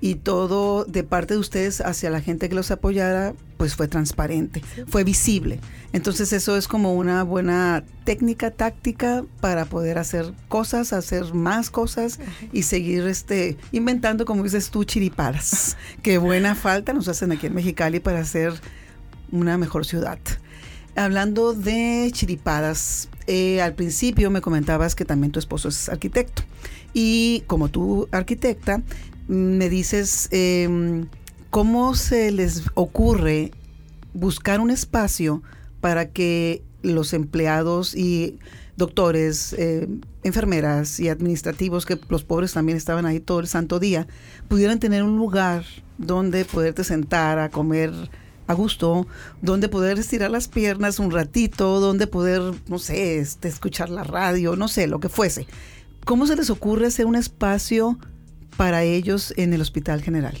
y 0.00 0.16
todo 0.16 0.84
de 0.84 1.02
parte 1.02 1.34
de 1.34 1.40
ustedes 1.40 1.80
hacia 1.80 2.10
la 2.10 2.20
gente 2.20 2.48
que 2.48 2.54
los 2.54 2.70
apoyara, 2.70 3.34
pues 3.56 3.74
fue 3.74 3.88
transparente, 3.88 4.62
fue 4.86 5.02
visible. 5.02 5.60
Entonces 5.92 6.32
eso 6.32 6.56
es 6.56 6.68
como 6.68 6.94
una 6.94 7.24
buena 7.24 7.82
técnica, 8.04 8.50
táctica 8.50 9.24
para 9.40 9.64
poder 9.64 9.98
hacer 9.98 10.32
cosas, 10.48 10.92
hacer 10.92 11.34
más 11.34 11.70
cosas 11.70 12.20
y 12.52 12.62
seguir 12.62 13.06
este 13.06 13.56
inventando, 13.72 14.24
como 14.24 14.44
dices 14.44 14.70
tú, 14.70 14.84
chiripadas. 14.84 15.76
Qué 16.02 16.18
buena 16.18 16.54
falta 16.54 16.92
nos 16.92 17.08
hacen 17.08 17.32
aquí 17.32 17.46
en 17.46 17.54
Mexicali 17.54 17.98
para 17.98 18.20
hacer 18.20 18.52
una 19.32 19.58
mejor 19.58 19.84
ciudad. 19.84 20.18
Hablando 20.94 21.54
de 21.54 22.10
chiripadas, 22.12 23.08
eh, 23.26 23.60
al 23.60 23.74
principio 23.74 24.30
me 24.30 24.40
comentabas 24.40 24.94
que 24.94 25.04
también 25.04 25.32
tu 25.32 25.38
esposo 25.38 25.68
es 25.68 25.88
arquitecto. 25.88 26.42
Y 26.92 27.44
como 27.46 27.68
tú, 27.68 28.08
arquitecta, 28.10 28.82
me 29.28 29.68
dices 29.68 30.28
em, 30.32 31.06
cómo 31.50 31.94
se 31.94 32.32
les 32.32 32.64
ocurre 32.74 33.52
buscar 34.14 34.60
un 34.60 34.70
espacio 34.70 35.42
para 35.80 36.10
que 36.10 36.62
los 36.82 37.12
empleados 37.12 37.94
y 37.94 38.38
doctores, 38.76 39.54
eh, 39.58 39.88
enfermeras 40.22 41.00
y 41.00 41.08
administrativos, 41.08 41.84
que 41.84 41.98
los 42.08 42.24
pobres 42.24 42.52
también 42.52 42.78
estaban 42.78 43.06
ahí 43.06 43.20
todo 43.20 43.40
el 43.40 43.48
santo 43.48 43.78
día, 43.78 44.06
pudieran 44.48 44.78
tener 44.78 45.02
un 45.02 45.16
lugar 45.16 45.64
donde 45.98 46.44
poderte 46.44 46.84
sentar 46.84 47.38
a 47.38 47.50
comer 47.50 47.92
a 48.46 48.54
gusto, 48.54 49.06
donde 49.42 49.68
poder 49.68 49.98
estirar 49.98 50.30
las 50.30 50.48
piernas 50.48 50.98
un 51.00 51.10
ratito, 51.10 51.80
donde 51.80 52.06
poder, 52.06 52.54
no 52.68 52.78
sé, 52.78 53.18
este, 53.18 53.48
escuchar 53.48 53.90
la 53.90 54.04
radio, 54.04 54.56
no 54.56 54.68
sé, 54.68 54.86
lo 54.86 55.00
que 55.00 55.10
fuese. 55.10 55.46
¿Cómo 56.04 56.26
se 56.26 56.36
les 56.36 56.48
ocurre 56.48 56.86
hacer 56.86 57.04
un 57.04 57.16
espacio 57.16 57.98
para 58.58 58.82
ellos 58.82 59.32
en 59.36 59.54
el 59.54 59.60
Hospital 59.60 60.02
General? 60.02 60.36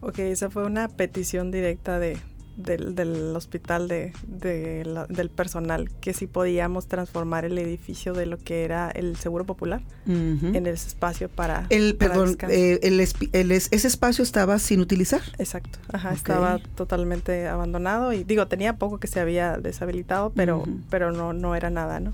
Ok, 0.00 0.20
esa 0.20 0.48
fue 0.48 0.64
una 0.64 0.88
petición 0.88 1.50
directa 1.50 1.98
de, 1.98 2.16
del, 2.56 3.36
hospital 3.36 3.88
de, 3.88 4.14
del 4.26 5.28
personal, 5.28 5.90
que 6.00 6.14
si 6.14 6.26
podíamos 6.26 6.86
transformar 6.86 7.44
el 7.44 7.58
edificio 7.58 8.14
de 8.14 8.24
lo 8.24 8.38
que 8.38 8.64
era 8.64 8.90
el 8.90 9.16
Seguro 9.16 9.44
Popular 9.44 9.82
en 10.06 10.54
el 10.54 10.66
espacio 10.68 11.28
para... 11.28 11.66
El, 11.68 11.94
perdón, 11.96 12.38
eh, 12.48 12.80
el, 12.82 13.00
ese 13.00 13.86
espacio 13.86 14.24
estaba 14.24 14.58
sin 14.58 14.80
utilizar. 14.80 15.20
Exacto, 15.38 15.78
ajá, 15.92 16.14
estaba 16.14 16.58
totalmente 16.74 17.48
abandonado 17.48 18.14
y 18.14 18.24
digo, 18.24 18.46
tenía 18.48 18.76
poco 18.76 18.98
que 18.98 19.08
se 19.08 19.20
había 19.20 19.58
deshabilitado, 19.58 20.32
pero, 20.34 20.64
pero 20.88 21.12
no, 21.12 21.34
no 21.34 21.54
era 21.54 21.68
nada, 21.68 22.00
¿no? 22.00 22.12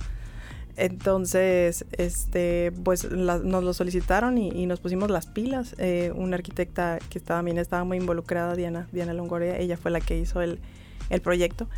Entonces, 0.76 1.87
este, 1.92 2.71
pues 2.85 3.11
nos 3.11 3.42
lo 3.42 3.73
solicitaron 3.73 4.37
y, 4.37 4.66
nos 4.66 4.80
pusimos 4.80 5.11
las 5.11 5.26
pilas. 5.26 5.75
Eh, 5.78 6.12
una 6.14 6.37
arquitecta 6.37 6.99
que 7.09 7.18
también 7.18 7.59
estaba 7.59 7.85
muy 7.85 7.97
involucrada, 7.97 8.54
Diana, 8.54 8.87
Diana 8.92 9.14
Longoria, 9.14 9.59
ella 9.59 9.78
fue 9.78 9.90
la 9.90 10.00
que 10.00 10.18
hizo 10.18 10.42
el, 10.42 10.61
proyecto 11.23 11.68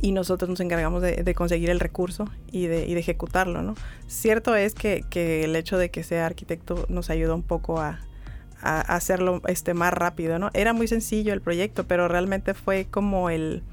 y 0.00 0.12
nosotros 0.12 0.50
nos 0.50 0.60
encargamos 0.60 1.00
de, 1.02 1.34
conseguir 1.34 1.70
el 1.70 1.80
recurso 1.80 2.28
y 2.50 2.66
de, 2.66 2.98
ejecutarlo, 2.98 3.62
¿no? 3.62 3.74
Cierto 4.06 4.54
es 4.54 4.74
que, 4.74 5.04
el 5.44 5.56
hecho 5.56 5.78
de 5.78 5.90
que 5.90 6.02
sea 6.02 6.26
arquitecto 6.26 6.84
nos 6.88 7.08
ayudó 7.08 7.34
un 7.34 7.42
poco 7.42 7.80
a, 7.80 8.00
hacerlo 8.60 9.40
este, 9.48 9.74
más 9.74 9.92
rápido, 9.92 10.38
¿no? 10.38 10.50
Era 10.52 10.72
muy 10.72 10.86
sencillo 10.86 11.32
el 11.32 11.40
proyecto, 11.40 11.84
pero 11.84 12.06
realmente 12.06 12.54
fue 12.54 12.86
como 12.88 13.28
el 13.28 13.64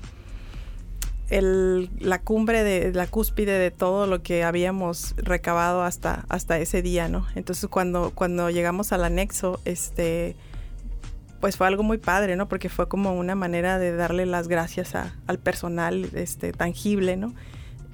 la 1.29 2.21
cumbre 2.21 2.63
de 2.63 2.91
la 2.91 3.05
cúspide 3.05 3.59
de 3.59 3.71
todo 3.71 4.07
lo 4.07 4.24
que 4.24 4.43
habíamos 4.43 5.13
recabado 5.17 5.83
hasta, 5.83 6.25
hasta 6.27 6.57
ese 6.57 6.81
día, 6.81 7.07
¿no? 7.07 7.27
Entonces 7.36 7.69
cuando, 7.69 8.12
cuando 8.15 8.50
llegamos 8.50 8.91
al 8.91 9.03
anexo, 9.03 9.59
este, 9.65 10.36
pues 11.39 11.55
fue 11.55 11.67
algo 11.67 11.83
muy 11.83 11.98
padre, 12.00 12.36
¿no? 12.36 12.48
Porque 12.48 12.69
fue 12.69 12.88
como 12.88 13.13
una 13.13 13.36
manera 13.36 13.77
de 13.77 13.95
darle 13.95 14.25
las 14.25 14.48
gracias 14.48 14.93
al 14.95 15.38
personal 15.38 16.09
este, 16.15 16.51
tangible, 16.51 17.15
¿no? 17.15 17.33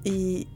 Y, 0.03 0.47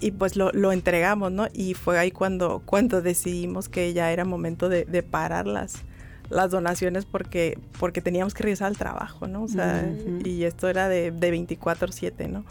y 0.00 0.12
pues 0.12 0.36
lo, 0.36 0.50
lo, 0.52 0.72
entregamos, 0.72 1.30
¿no? 1.30 1.48
Y 1.52 1.74
fue 1.74 1.98
ahí 1.98 2.10
cuando, 2.10 2.62
cuando 2.64 3.02
decidimos 3.02 3.68
que 3.68 3.92
ya 3.92 4.10
era 4.10 4.24
momento 4.24 4.68
de, 4.68 4.86
de 4.86 5.04
las 5.44 5.82
donaciones 6.30 7.04
porque, 7.04 7.58
porque 7.78 8.00
teníamos 8.00 8.34
que 8.34 8.44
regresar 8.44 8.68
al 8.68 8.78
trabajo, 8.78 9.26
¿no? 9.26 9.42
O 9.42 9.48
sea, 9.48 9.84
y 10.24 10.44
esto 10.44 10.68
era 10.68 10.88
de, 10.88 11.10
de 11.10 11.32
24/7, 11.32 12.28
¿no? 12.28 12.44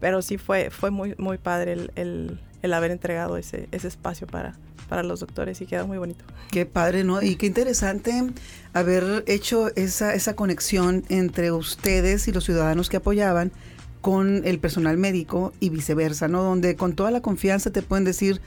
Pero 0.00 0.22
sí 0.22 0.38
fue, 0.38 0.70
fue 0.70 0.90
muy, 0.90 1.14
muy 1.18 1.38
padre 1.38 1.88
el, 1.94 2.38
haber 2.72 2.90
entregado 2.90 3.36
ese, 3.36 3.68
ese 3.72 3.88
espacio 3.88 4.26
para, 4.26 4.54
para 4.88 5.02
los 5.02 5.20
doctores 5.20 5.60
y 5.60 5.66
queda 5.66 5.84
muy 5.84 5.98
bonito. 5.98 6.24
Qué 6.50 6.66
padre, 6.66 7.04
¿no? 7.04 7.20
Y 7.22 7.36
qué 7.36 7.46
interesante 7.46 8.24
haber 8.72 9.24
hecho 9.26 9.74
esa, 9.76 10.14
esa 10.14 10.36
conexión 10.36 11.04
entre 11.08 11.52
ustedes 11.52 12.28
y 12.28 12.32
los 12.32 12.44
ciudadanos 12.44 12.88
que 12.88 12.98
apoyaban 12.98 13.52
con 14.00 14.42
el 14.44 14.58
personal 14.58 14.98
médico 14.98 15.52
y 15.60 15.70
viceversa, 15.70 16.28
¿no? 16.28 16.42
Donde 16.42 16.76
con 16.76 16.94
toda 16.94 17.10
la 17.10 17.22
confianza 17.22 17.70
te 17.70 17.82
pueden 17.82 18.04
decir, 18.04 18.40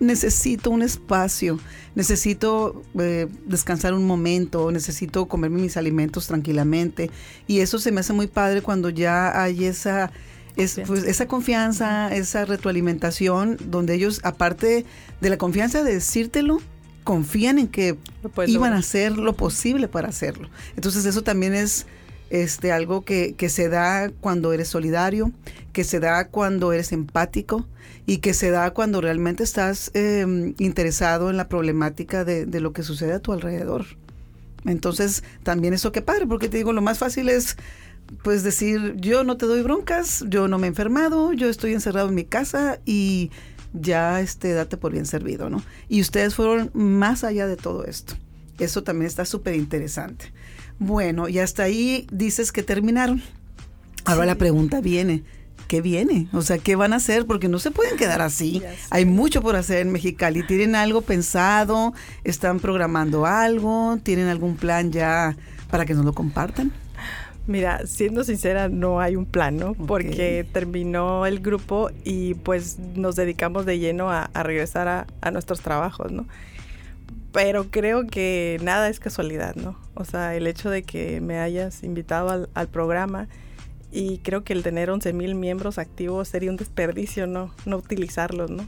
necesito 0.00 0.70
un 0.70 0.82
espacio, 0.82 1.58
necesito 1.94 2.82
eh, 2.98 3.28
descansar 3.46 3.94
un 3.94 4.06
momento, 4.06 4.70
necesito 4.70 5.26
comerme 5.26 5.62
mis 5.62 5.76
alimentos 5.76 6.26
tranquilamente. 6.26 7.10
Y 7.46 7.60
eso 7.60 7.78
se 7.78 7.92
me 7.92 8.00
hace 8.00 8.12
muy 8.12 8.26
padre 8.26 8.62
cuando 8.62 8.90
ya 8.90 9.40
hay 9.40 9.64
esa, 9.64 10.10
pues, 10.56 10.78
esa 10.78 11.26
confianza, 11.26 12.14
esa 12.14 12.44
retroalimentación, 12.44 13.56
donde 13.66 13.94
ellos, 13.94 14.20
aparte 14.24 14.84
de 15.20 15.30
la 15.30 15.38
confianza 15.38 15.82
de 15.82 15.94
decírtelo, 15.94 16.60
confían 17.04 17.58
en 17.58 17.68
que 17.68 17.96
iban 18.46 18.72
a 18.72 18.78
hacer 18.78 19.12
lo 19.12 19.36
posible 19.36 19.88
para 19.88 20.08
hacerlo. 20.08 20.48
Entonces 20.74 21.04
eso 21.04 21.22
también 21.22 21.54
es 21.54 21.86
este, 22.30 22.72
algo 22.72 23.04
que, 23.04 23.34
que 23.34 23.48
se 23.48 23.68
da 23.68 24.10
cuando 24.20 24.52
eres 24.52 24.68
solidario, 24.68 25.32
que 25.72 25.84
se 25.84 26.00
da 26.00 26.28
cuando 26.28 26.72
eres 26.72 26.92
empático 26.92 27.66
y 28.06 28.18
que 28.18 28.34
se 28.34 28.50
da 28.50 28.72
cuando 28.72 29.00
realmente 29.00 29.42
estás 29.42 29.90
em, 29.94 30.54
interesado 30.58 31.30
en 31.30 31.36
la 31.36 31.48
problemática 31.48 32.24
de, 32.24 32.46
de, 32.46 32.60
lo 32.60 32.72
que 32.72 32.82
sucede 32.82 33.14
a 33.14 33.20
tu 33.20 33.32
alrededor. 33.32 33.86
Entonces, 34.64 35.22
también 35.42 35.74
eso 35.74 35.92
que 35.92 36.02
padre, 36.02 36.26
porque 36.26 36.48
te 36.48 36.56
digo, 36.56 36.72
lo 36.72 36.82
más 36.82 36.98
fácil 36.98 37.28
es 37.28 37.56
pues 38.22 38.42
decir, 38.42 38.94
yo 38.96 39.24
no 39.24 39.36
te 39.36 39.46
doy 39.46 39.62
broncas, 39.62 40.24
yo 40.28 40.48
no 40.48 40.58
me 40.58 40.66
he 40.66 40.68
enfermado, 40.68 41.32
yo 41.32 41.48
estoy 41.48 41.72
encerrado 41.72 42.08
en 42.08 42.14
mi 42.14 42.24
casa 42.24 42.78
y 42.84 43.30
ya 43.72 44.20
este, 44.20 44.52
date 44.52 44.76
por 44.76 44.92
bien 44.92 45.06
servido, 45.06 45.50
¿no? 45.50 45.62
Y 45.88 46.00
ustedes 46.00 46.34
fueron 46.34 46.70
más 46.74 47.24
allá 47.24 47.46
de 47.46 47.56
todo 47.56 47.84
esto. 47.84 48.14
Eso 48.58 48.82
también 48.82 49.06
está 49.06 49.24
súper 49.24 49.54
interesante. 49.54 50.32
Bueno, 50.78 51.28
y 51.28 51.38
hasta 51.38 51.64
ahí 51.64 52.06
dices 52.12 52.52
que 52.52 52.62
terminaron. 52.62 53.22
Ahora 54.04 54.26
la 54.26 54.34
pregunta 54.34 54.80
viene, 54.80 55.22
¿qué 55.68 55.80
viene? 55.80 56.28
O 56.32 56.42
sea, 56.42 56.58
¿qué 56.58 56.76
van 56.76 56.92
a 56.92 56.96
hacer? 56.96 57.26
Porque 57.26 57.48
no 57.48 57.58
se 57.58 57.70
pueden 57.70 57.96
quedar 57.96 58.20
así. 58.20 58.62
Hay 58.90 59.04
mucho 59.04 59.40
por 59.42 59.56
hacer 59.56 59.78
en 59.78 59.92
Mexicali. 59.92 60.46
¿Tienen 60.46 60.74
algo 60.74 61.00
pensado? 61.00 61.94
¿Están 62.22 62.60
programando 62.60 63.26
algo? 63.26 63.98
¿Tienen 64.02 64.28
algún 64.28 64.56
plan 64.56 64.92
ya 64.92 65.36
para 65.70 65.86
que 65.86 65.94
nos 65.94 66.04
lo 66.04 66.12
compartan? 66.12 66.72
Mira, 67.46 67.86
siendo 67.86 68.24
sincera, 68.24 68.70
no 68.70 69.00
hay 69.00 69.16
un 69.16 69.26
plan, 69.26 69.58
¿no? 69.58 69.74
Porque 69.74 70.46
terminó 70.50 71.26
el 71.26 71.40
grupo 71.40 71.90
y 72.02 72.34
pues 72.34 72.78
nos 72.78 73.16
dedicamos 73.16 73.66
de 73.66 73.78
lleno 73.78 74.10
a, 74.10 74.30
regresar 74.34 74.88
a, 74.88 75.06
a, 75.20 75.30
nuestros 75.30 75.60
trabajos, 75.60 76.10
¿no? 76.10 76.26
Pero 77.34 77.68
creo 77.68 78.06
que 78.06 78.58
nada 78.62 78.88
es 78.88 79.00
casualidad, 79.00 79.56
¿no? 79.56 79.76
O 79.94 80.04
sea, 80.04 80.36
el 80.36 80.46
hecho 80.46 80.70
de 80.70 80.84
que 80.84 81.20
me 81.20 81.40
hayas 81.40 81.82
invitado 81.82 82.48
al, 82.54 82.68
programa 82.68 83.28
y 83.90 84.18
creo 84.18 84.44
que 84.44 84.52
el 84.52 84.62
tener 84.62 84.88
11 84.88 85.12
mil 85.12 85.34
miembros 85.34 85.78
activos 85.78 86.28
sería 86.28 86.50
un 86.50 86.56
desperdicio, 86.56 87.26
¿no? 87.26 87.52
No 87.66 87.78
utilizarlos, 87.78 88.52
¿no? 88.52 88.64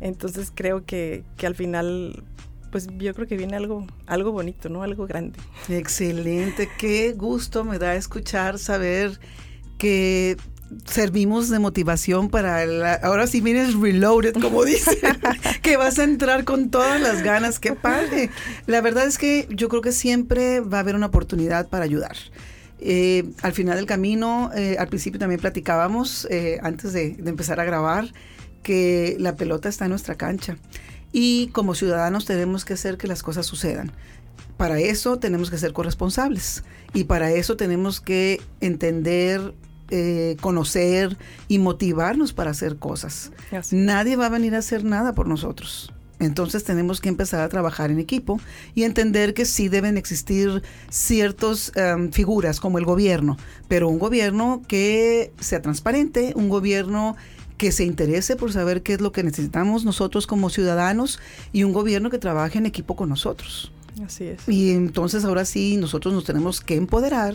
Entonces 0.00 0.52
creo 0.54 0.84
que, 0.84 1.24
que 1.36 1.48
al 1.48 1.56
final 1.56 2.22
pues 2.70 2.86
yo 2.98 3.14
creo 3.14 3.26
que 3.26 3.36
viene 3.36 3.56
algo, 3.56 3.84
algo 4.06 4.30
bonito, 4.30 4.68
¿no? 4.68 4.84
Algo 4.84 5.08
grande. 5.08 5.40
Excelente, 5.68 6.68
qué 6.78 7.14
gusto 7.14 7.64
me 7.64 7.80
da 7.80 7.96
escuchar, 7.96 8.60
saber 8.60 9.18
que 9.76 10.36
servimos 10.86 11.48
de 11.48 11.58
motivación 11.58 12.28
para 12.28 12.66
la, 12.66 12.94
ahora 12.94 13.26
sí 13.26 13.40
vienes 13.40 13.74
reloaded, 13.74 14.34
como 14.34 14.64
dice, 14.64 14.98
que 15.62 15.76
vas 15.76 15.98
a 15.98 16.04
entrar 16.04 16.44
con 16.44 16.70
todas 16.70 17.00
las 17.00 17.22
ganas, 17.22 17.58
qué 17.58 17.72
padre. 17.72 18.30
La 18.66 18.80
verdad 18.80 19.06
es 19.06 19.18
que 19.18 19.46
yo 19.50 19.68
creo 19.68 19.82
que 19.82 19.92
siempre 19.92 20.60
va 20.60 20.78
a 20.78 20.80
haber 20.80 20.94
una 20.94 21.06
oportunidad 21.06 21.68
para 21.68 21.84
ayudar. 21.84 22.16
Eh, 22.80 23.24
al 23.42 23.52
final 23.52 23.76
del 23.76 23.86
camino, 23.86 24.50
eh, 24.54 24.76
al 24.78 24.88
principio 24.88 25.18
también 25.18 25.40
platicábamos, 25.40 26.26
eh, 26.30 26.58
antes 26.62 26.92
de, 26.92 27.10
de 27.10 27.30
empezar 27.30 27.60
a 27.60 27.64
grabar, 27.64 28.12
que 28.62 29.16
la 29.18 29.36
pelota 29.36 29.68
está 29.68 29.84
en 29.84 29.90
nuestra 29.90 30.16
cancha. 30.16 30.56
Y 31.12 31.48
como 31.48 31.74
ciudadanos 31.74 32.24
tenemos 32.24 32.64
que 32.64 32.74
hacer 32.74 32.98
que 32.98 33.06
las 33.06 33.22
cosas 33.22 33.46
sucedan. 33.46 33.92
Para 34.56 34.80
eso 34.80 35.18
tenemos 35.18 35.50
que 35.50 35.58
ser 35.58 35.72
corresponsables 35.72 36.62
y 36.92 37.04
para 37.04 37.32
eso 37.32 37.56
tenemos 37.56 38.00
que 38.00 38.40
entender 38.60 39.54
eh, 39.90 40.36
conocer 40.40 41.16
y 41.48 41.58
motivarnos 41.58 42.32
para 42.32 42.50
hacer 42.50 42.76
cosas. 42.76 43.32
Así. 43.50 43.76
Nadie 43.76 44.16
va 44.16 44.26
a 44.26 44.30
venir 44.30 44.54
a 44.54 44.58
hacer 44.58 44.84
nada 44.84 45.14
por 45.14 45.26
nosotros. 45.28 45.92
Entonces 46.20 46.64
tenemos 46.64 47.00
que 47.00 47.08
empezar 47.08 47.40
a 47.40 47.48
trabajar 47.48 47.90
en 47.90 47.98
equipo 47.98 48.40
y 48.74 48.84
entender 48.84 49.34
que 49.34 49.44
sí 49.44 49.68
deben 49.68 49.96
existir 49.96 50.62
ciertas 50.88 51.72
um, 51.76 52.10
figuras 52.10 52.60
como 52.60 52.78
el 52.78 52.84
gobierno, 52.84 53.36
pero 53.68 53.88
un 53.88 53.98
gobierno 53.98 54.62
que 54.66 55.32
sea 55.40 55.60
transparente, 55.60 56.32
un 56.36 56.48
gobierno 56.48 57.16
que 57.58 57.72
se 57.72 57.84
interese 57.84 58.36
por 58.36 58.52
saber 58.52 58.82
qué 58.82 58.94
es 58.94 59.00
lo 59.00 59.12
que 59.12 59.22
necesitamos 59.22 59.84
nosotros 59.84 60.26
como 60.26 60.50
ciudadanos 60.50 61.20
y 61.52 61.64
un 61.64 61.72
gobierno 61.72 62.10
que 62.10 62.18
trabaje 62.18 62.58
en 62.58 62.66
equipo 62.66 62.96
con 62.96 63.08
nosotros. 63.08 63.72
Así 64.04 64.24
es. 64.24 64.48
Y 64.48 64.72
entonces 64.72 65.24
ahora 65.24 65.44
sí 65.44 65.76
nosotros 65.76 66.14
nos 66.14 66.24
tenemos 66.24 66.60
que 66.60 66.74
empoderar 66.76 67.34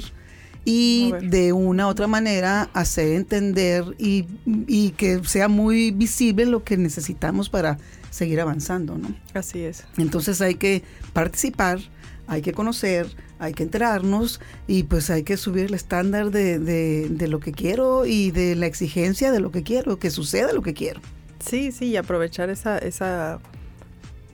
y 0.70 1.12
de 1.24 1.52
una 1.52 1.88
u 1.88 1.90
otra 1.90 2.06
manera 2.06 2.70
hacer 2.74 3.14
entender 3.14 3.84
y, 3.98 4.26
y 4.46 4.92
que 4.92 5.24
sea 5.24 5.48
muy 5.48 5.90
visible 5.90 6.46
lo 6.46 6.64
que 6.64 6.78
necesitamos 6.78 7.50
para 7.50 7.80
seguir 8.12 8.40
avanzando, 8.40 8.98
¿no? 8.98 9.16
Así 9.34 9.62
es. 9.62 9.86
Entonces 9.98 10.42
hay 10.42 10.56
que 10.56 10.84
participar, 11.14 11.80
hay 12.28 12.44
que 12.44 12.54
conocer, 12.54 13.08
hay 13.40 13.54
que 13.54 13.64
enterarnos 13.64 14.40
y 14.68 14.84
pues 14.84 15.10
hay 15.10 15.24
que 15.24 15.38
subir 15.38 15.66
el 15.66 15.74
estándar 15.74 16.30
de, 16.30 16.60
de, 16.60 17.10
de 17.10 17.28
lo 17.28 17.40
que 17.40 17.52
quiero 17.52 18.06
y 18.06 18.30
de 18.30 18.56
la 18.56 18.68
exigencia 18.68 19.32
de 19.32 19.40
lo 19.40 19.52
que 19.52 19.64
quiero, 19.64 19.98
que 19.98 20.12
suceda 20.12 20.54
lo 20.54 20.62
que 20.62 20.76
quiero. 20.76 21.02
Sí, 21.44 21.72
sí, 21.72 21.86
y 21.86 21.98
aprovechar 21.98 22.52
esa, 22.52 22.78
esa, 22.78 23.40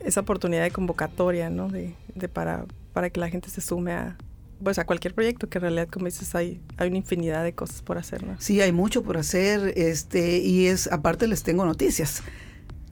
esa 0.03 0.19
oportunidad 0.19 0.63
de 0.63 0.71
convocatoria, 0.71 1.49
¿no? 1.49 1.69
De, 1.69 1.95
de 2.13 2.27
para, 2.27 2.65
para 2.91 3.09
que 3.09 3.21
la 3.21 3.29
gente 3.29 3.49
se 3.49 3.61
sume 3.61 3.93
a, 3.93 4.17
pues 4.63 4.79
a 4.79 4.85
cualquier 4.85 5.13
proyecto, 5.13 5.49
que 5.49 5.57
en 5.57 5.63
realidad, 5.63 5.87
como 5.91 6.05
dices, 6.05 6.33
hay, 6.35 6.61
hay 6.77 6.87
una 6.87 6.97
infinidad 6.97 7.43
de 7.43 7.53
cosas 7.53 7.81
por 7.81 7.97
hacer, 7.97 8.23
¿no? 8.25 8.35
Sí, 8.39 8.61
hay 8.61 8.71
mucho 8.71 9.03
por 9.03 9.17
hacer, 9.17 9.73
este, 9.75 10.39
y 10.39 10.67
es, 10.67 10.91
aparte 10.91 11.27
les 11.27 11.43
tengo 11.43 11.65
noticias. 11.65 12.23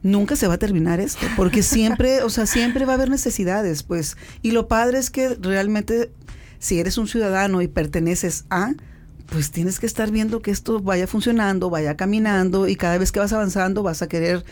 Nunca 0.02 0.36
se 0.36 0.46
va 0.46 0.54
a 0.54 0.58
terminar 0.58 1.00
esto, 1.00 1.26
porque 1.36 1.62
siempre, 1.64 2.22
o 2.22 2.30
sea, 2.30 2.46
siempre 2.46 2.84
va 2.84 2.92
a 2.92 2.96
haber 2.96 3.10
necesidades, 3.10 3.82
pues. 3.82 4.16
Y 4.42 4.50
lo 4.50 4.68
padre 4.68 4.98
es 4.98 5.10
que 5.10 5.36
realmente, 5.40 6.10
si 6.58 6.78
eres 6.78 6.98
un 6.98 7.08
ciudadano 7.08 7.62
y 7.62 7.68
perteneces 7.68 8.44
a, 8.50 8.72
pues 9.26 9.50
tienes 9.50 9.80
que 9.80 9.86
estar 9.86 10.10
viendo 10.10 10.42
que 10.42 10.50
esto 10.50 10.80
vaya 10.80 11.06
funcionando, 11.06 11.70
vaya 11.70 11.96
caminando, 11.96 12.68
y 12.68 12.76
cada 12.76 12.98
vez 12.98 13.10
que 13.10 13.20
vas 13.20 13.32
avanzando 13.32 13.82
vas 13.82 14.02
a 14.02 14.08
querer, 14.08 14.44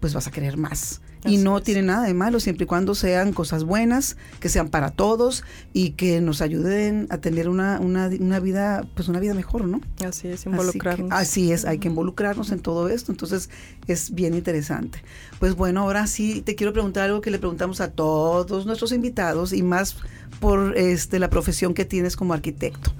pues 0.00 0.12
vas 0.12 0.26
a 0.26 0.30
querer 0.30 0.56
más. 0.56 1.00
Y 1.24 1.38
no 1.38 1.58
es. 1.58 1.64
tiene 1.64 1.82
nada 1.82 2.04
de 2.06 2.14
malo, 2.14 2.38
siempre 2.40 2.64
y 2.64 2.66
cuando 2.66 2.94
sean 2.94 3.32
cosas 3.32 3.64
buenas, 3.64 4.16
que 4.40 4.48
sean 4.48 4.68
para 4.68 4.90
todos 4.90 5.42
y 5.72 5.90
que 5.90 6.20
nos 6.20 6.40
ayuden 6.40 7.06
a 7.10 7.18
tener 7.18 7.48
una, 7.48 7.80
una, 7.80 8.08
una 8.20 8.38
vida, 8.40 8.86
pues 8.94 9.08
una 9.08 9.18
vida 9.18 9.34
mejor, 9.34 9.64
¿no? 9.64 9.80
Así 10.06 10.28
es, 10.28 10.34
Así 10.34 10.44
que- 10.44 10.50
involucrarnos. 10.50 11.10
Así, 11.12 11.52
es, 11.52 11.64
hay 11.64 11.78
que 11.78 11.88
involucrarnos 11.88 12.52
en 12.52 12.60
todo 12.60 12.88
esto, 12.88 13.10
entonces 13.10 13.50
es 13.88 14.12
bien 14.14 14.34
interesante. 14.34 15.02
Pues 15.40 15.54
bueno, 15.56 15.80
ahora 15.80 16.06
sí 16.06 16.40
te 16.42 16.54
quiero 16.54 16.72
preguntar 16.72 17.04
algo 17.04 17.20
que 17.20 17.30
le 17.32 17.38
preguntamos 17.38 17.80
a 17.80 17.90
todos 17.90 18.64
nuestros 18.66 18.92
invitados 18.92 19.52
y 19.52 19.62
más 19.62 19.96
por 20.40 20.76
este, 20.78 21.18
la 21.18 21.30
profesión 21.30 21.74
que 21.74 21.84
tienes 21.84 22.14
como 22.16 22.32
arquitecto. 22.32 22.92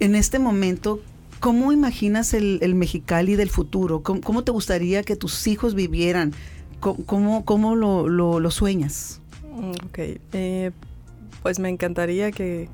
En 0.00 0.14
este 0.14 0.38
momento, 0.38 1.00
¿cómo 1.40 1.72
imaginas 1.72 2.32
el, 2.34 2.58
el 2.62 2.74
Mexicali 2.76 3.34
del 3.34 3.50
futuro? 3.50 4.02
¿Cómo, 4.02 4.20
cómo 4.20 4.44
te 4.44 4.52
gustaría 4.52 5.02
que 5.02 5.16
tus 5.16 5.46
hijos 5.48 5.74
vivieran? 5.74 6.32
¿Cómo, 6.80 7.44
cómo, 7.44 7.74
lo, 7.76 8.08
lo- 8.08 8.38
lo 8.40 8.50
sueñas? 8.50 9.20
Mm, 9.52 9.70
Ok, 9.86 9.98
eh, 10.32 10.70
pues 11.42 11.58
me 11.58 11.68
encantaría 11.68 12.30
que, 12.30 12.68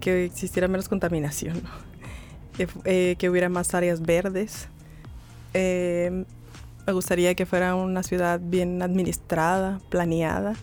que 0.00 0.24
existiera 0.26 0.68
menos 0.68 0.88
contaminación, 0.88 1.62
¿no? 1.62 1.70
que, 2.56 2.68
eh, 2.84 3.16
que 3.18 3.30
hubiera 3.30 3.48
más 3.48 3.74
áreas 3.74 4.02
verdes. 4.02 4.68
Eh, 5.54 6.24
me 6.86 6.92
gustaría 6.92 7.34
que 7.34 7.46
fuera 7.46 7.74
una 7.74 8.02
ciudad 8.02 8.40
bien 8.42 8.82
administrada, 8.82 9.80
planeada, 9.88 10.54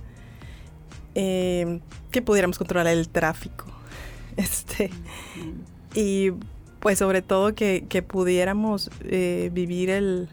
eh, 1.16 1.80
que 2.12 2.22
pudiéramos 2.22 2.58
controlar 2.58 2.88
el 2.88 3.10
tráfico. 3.10 3.66
Este, 4.38 4.92
y 5.96 6.30
pues 6.80 7.00
sobre 7.00 7.24
todo 7.24 7.56
que, 7.56 7.86
que 7.90 8.04
pudiéramos 8.04 8.92
eh, 9.02 9.50
vivir 9.52 9.90
el 9.90 10.30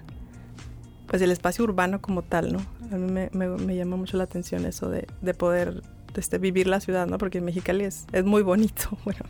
pues 1.07 1.23
el 1.23 1.31
espacio 1.31 1.65
urbano 1.65 2.01
como 2.01 2.23
tal, 2.23 2.53
¿no? 2.53 2.61
A 2.93 2.97
mí 2.97 3.29
me, 3.33 3.77
llama 3.77 3.97
mucho 3.97 4.17
la 4.17 4.25
atención 4.25 4.65
eso 4.67 4.89
de, 4.89 5.07
de 5.21 5.35
poder 5.35 5.83
este, 6.17 6.39
vivir 6.39 6.67
la 6.67 6.81
ciudad, 6.81 7.07
¿no? 7.07 7.19
Porque 7.19 7.41
Mexicali 7.41 7.85
es, 7.85 8.07
es 8.13 8.25
muy 8.25 8.43
bonito, 8.43 8.97
bueno, 9.05 9.21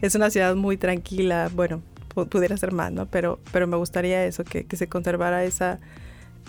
es 0.00 0.14
una 0.14 0.30
ciudad 0.30 0.54
muy 0.54 0.76
tranquila, 0.76 1.50
bueno, 1.54 1.82
pu- 2.14 2.28
pudiera 2.28 2.56
ser 2.56 2.72
más, 2.72 2.92
¿no? 2.92 3.06
Pero, 3.06 3.38
pero 3.52 3.66
me 3.66 3.76
gustaría 3.76 4.24
eso, 4.24 4.44
que, 4.44 4.66
se 4.76 4.88
conservara 4.88 5.44
esa, 5.44 5.78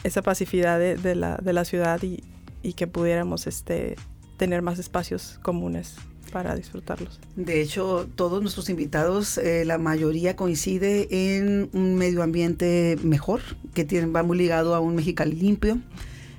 esa 0.03 0.21
pacificidad 0.21 0.79
de, 0.79 0.95
de 0.95 1.15
la, 1.15 1.37
de 1.37 1.53
la 1.53 1.65
ciudad 1.65 2.01
y, 2.03 2.23
y 2.61 2.73
que 2.73 2.87
pudiéramos 2.87 3.47
este, 3.47 3.95
tener 4.37 4.61
más 4.61 4.79
espacios 4.79 5.39
comunes 5.41 5.95
para 6.33 6.55
disfrutarlos. 6.55 7.19
De 7.35 7.61
hecho, 7.61 8.09
todos 8.15 8.41
nuestros 8.41 8.67
invitados, 8.69 9.37
eh, 9.37 9.63
la 9.65 9.77
mayoría 9.77 10.35
coincide 10.35 11.07
en 11.37 11.69
un 11.73 11.93
medio 11.95 12.23
ambiente 12.23 12.97
mejor, 13.03 13.41
que 13.75 13.85
tiene, 13.85 14.07
va 14.07 14.23
muy 14.23 14.37
ligado 14.37 14.73
a 14.73 14.79
un 14.79 14.95
Mexicali 14.95 15.35
limpio. 15.35 15.77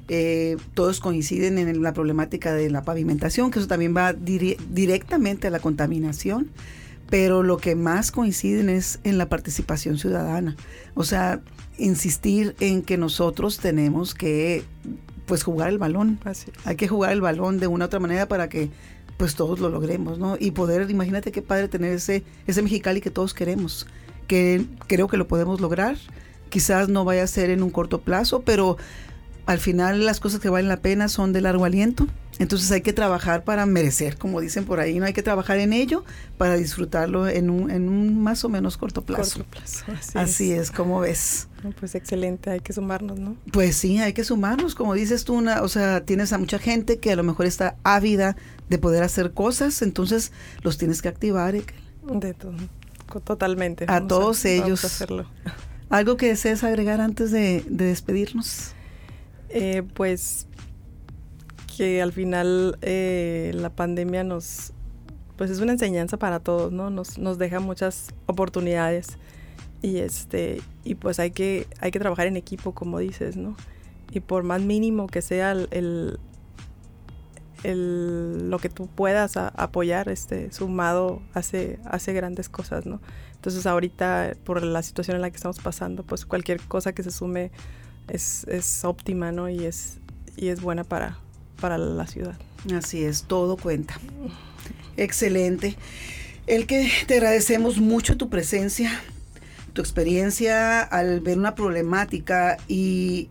Eh, 0.09 0.57
todos 0.75 0.99
coinciden 0.99 1.59
en 1.59 1.81
la 1.81 1.93
problemática 1.93 2.53
de 2.53 2.69
la 2.71 2.83
pavimentación, 2.83 3.51
que 3.53 3.61
eso 3.61 3.69
también 3.69 3.95
va 3.97 4.13
dire- 4.13 4.59
directamente 4.71 5.47
a 5.47 5.51
la 5.51 5.61
contaminación, 5.61 6.51
pero 7.09 7.43
lo 7.45 7.57
que 7.59 7.77
más 7.77 8.11
coinciden 8.11 8.69
es 8.69 8.99
en 9.05 9.17
la 9.17 9.29
participación 9.29 9.97
ciudadana. 9.97 10.57
O 10.95 11.05
sea, 11.05 11.41
insistir 11.79 12.57
en 12.59 12.83
que 12.83 12.99
nosotros 12.99 13.59
tenemos 13.59 14.15
que 14.15 14.65
pues 15.27 15.43
jugar 15.43 15.71
el 15.71 15.79
balón, 15.79 16.19
hay 16.67 16.77
que 16.77 16.87
jugar 16.87 17.13
el 17.13 17.21
balón 17.23 17.59
de 17.59 17.67
una 17.67 17.85
u 17.85 17.87
otra 17.87 17.99
manera 17.99 18.27
para 18.27 18.49
que 18.51 18.69
pues 19.17 19.35
todos 19.35 19.61
lo 19.61 19.69
logremos, 19.69 20.19
¿no? 20.19 20.37
Y 20.39 20.51
poder, 20.51 20.91
imagínate 20.91 21.33
qué 21.33 21.43
padre 21.43 21.69
tener 21.69 21.93
ese, 21.93 22.25
ese 22.47 22.63
Mexicali 22.63 23.01
que 23.01 23.11
todos 23.11 23.35
queremos, 23.35 23.87
que 24.27 24.67
creo 24.87 25.09
que 25.09 25.17
lo 25.17 25.29
podemos 25.29 25.61
lograr. 25.61 25.97
Quizás 26.49 26.89
no 26.89 27.05
vaya 27.05 27.25
a 27.25 27.27
ser 27.27 27.51
en 27.51 27.63
un 27.63 27.71
corto 27.71 28.01
plazo, 28.01 28.43
pero 28.43 28.77
al 29.47 29.59
final 29.59 30.05
las 30.05 30.21
cosas 30.21 30.41
que 30.41 30.49
valen 30.49 30.69
la 30.69 30.79
pena 30.79 31.09
son 31.09 31.33
de 31.33 31.41
largo 31.41 31.65
aliento. 31.65 32.07
Entonces 32.39 32.71
hay 32.73 32.81
que 32.81 32.93
trabajar 32.93 33.45
para 33.45 33.65
merecer, 33.67 34.17
como 34.19 34.41
dicen 34.41 34.65
por 34.65 34.81
ahí, 34.81 34.99
¿no? 34.99 35.07
Hay 35.07 35.13
que 35.13 35.23
trabajar 35.23 35.59
en 35.59 35.73
ello 35.73 36.05
para 36.37 36.57
disfrutarlo 36.57 37.29
en 37.29 37.49
un, 37.49 37.71
en 37.71 37.89
un 37.89 38.23
más 38.23 38.45
o 38.45 38.49
menos 38.49 38.77
corto 38.77 39.03
plazo. 39.03 39.39
Corto 39.39 39.51
plazo. 39.51 39.85
Así, 39.93 40.19
Así 40.19 40.53
es, 40.53 40.71
como 40.71 41.01
ves. 41.01 41.49
Pues 41.79 41.95
excelente, 41.95 42.51
hay 42.51 42.61
que 42.61 42.73
sumarnos, 42.73 43.19
¿no? 43.19 43.37
Pues 43.53 43.77
sí, 43.77 43.99
hay 43.99 44.13
que 44.13 44.25
sumarnos, 44.25 44.75
como 44.75 44.95
dices 44.95 45.25
tú, 45.25 45.35
una, 45.35 45.63
o 45.63 45.69
sea, 45.69 46.05
tienes 46.05 46.33
a 46.33 46.39
mucha 46.39 46.59
gente 46.59 46.99
que 46.99 47.13
a 47.13 47.17
lo 47.17 47.23
mejor 47.23 47.47
está 47.47 47.77
ávida 47.85 48.37
de 48.69 48.79
poder 48.79 49.03
hacer 49.03 49.33
cosas, 49.33 49.81
entonces 49.83 50.33
los 50.63 50.77
tienes 50.77 51.01
que 51.01 51.09
activar. 51.09 51.55
Ekel. 51.55 51.77
De 52.21 52.35
todo, 52.35 52.55
totalmente. 53.25 53.85
A 53.85 53.95
Vamos 53.95 54.09
todos 54.09 54.25
vamos 54.25 54.45
ellos. 54.45 54.85
a 54.85 54.87
hacerlo. 54.89 55.27
¿Algo 55.89 56.17
que 56.17 56.27
desees 56.27 56.65
agregar 56.65 57.01
antes 57.01 57.31
de, 57.31 57.65
de 57.69 57.85
despedirnos? 57.87 58.73
Eh, 59.49 59.83
pues 59.95 60.49
que 61.77 62.01
al 62.03 62.13
final 62.13 62.79
eh, 62.83 63.53
la 63.55 63.71
pandemia 63.71 64.25
nos, 64.25 64.73
pues 65.37 65.51
es 65.51 65.61
una 65.61 65.73
enseñanza 65.73 66.17
para 66.19 66.41
todos, 66.41 66.73
¿no? 66.73 66.91
Nos, 66.91 67.19
nos 67.19 67.39
deja 67.39 67.61
muchas 67.61 68.09
oportunidades 68.27 69.19
y 69.83 69.99
este 69.99 70.61
y 70.85 70.95
pues 70.95 71.19
hay 71.19 71.31
que 71.31 71.67
hay 71.81 71.91
que 71.91 71.99
trabajar 71.99 72.27
en 72.27 72.37
equipo, 72.37 72.73
como 72.73 72.99
dices, 72.99 73.37
¿no? 73.37 73.57
Y 74.13 74.21
por 74.21 74.45
más 74.45 74.61
mínimo 74.63 75.07
que 75.09 75.21
sea 75.23 75.53
el, 75.53 75.69
el- 75.73 76.19
el- 77.63 78.51
lo 78.51 78.59
que 78.59 78.69
tú 78.69 78.87
puedas 78.89 79.37
a- 79.37 79.49
apoyar, 79.49 80.09
este 80.09 80.53
sumado 80.53 81.23
hace 81.33 81.79
hace 81.87 82.13
grandes 82.13 82.49
cosas, 82.49 82.87
¿no? 82.87 83.01
Entonces 83.35 83.67
ahorita 83.67 84.37
por 84.45 84.63
la 84.63 84.83
situación 84.83 85.17
en 85.17 85.23
la 85.23 85.31
que 85.31 85.37
estamos 85.37 85.59
pasando, 85.61 86.03
pues 86.03 86.27
cualquier 86.27 86.61
cosa 86.63 86.93
que 86.93 87.03
se 87.03 87.11
sume 87.11 87.51
es, 88.09 88.45
es 88.49 88.85
óptima, 88.85 89.33
¿no? 89.33 89.49
Y 89.49 89.65
es, 89.65 89.99
y 90.37 90.49
es 90.49 90.61
buena 90.61 90.85
para, 90.85 91.19
para 91.65 91.79
la 91.79 92.07
ciudad. 92.07 92.37
Así 92.77 93.05
es, 93.05 93.23
todo 93.23 93.57
cuenta. 93.57 93.99
Excelente. 94.99 95.77
El 96.47 96.67
que 96.67 96.91
te 97.07 97.15
agradecemos 97.15 97.79
mucho 97.79 98.19
tu 98.19 98.29
presencia 98.29 99.01
tu 99.73 99.81
experiencia 99.83 100.83
al 100.83 101.21
ver 101.21 101.37
una 101.37 101.55
problemática 101.55 102.59
y 102.69 103.29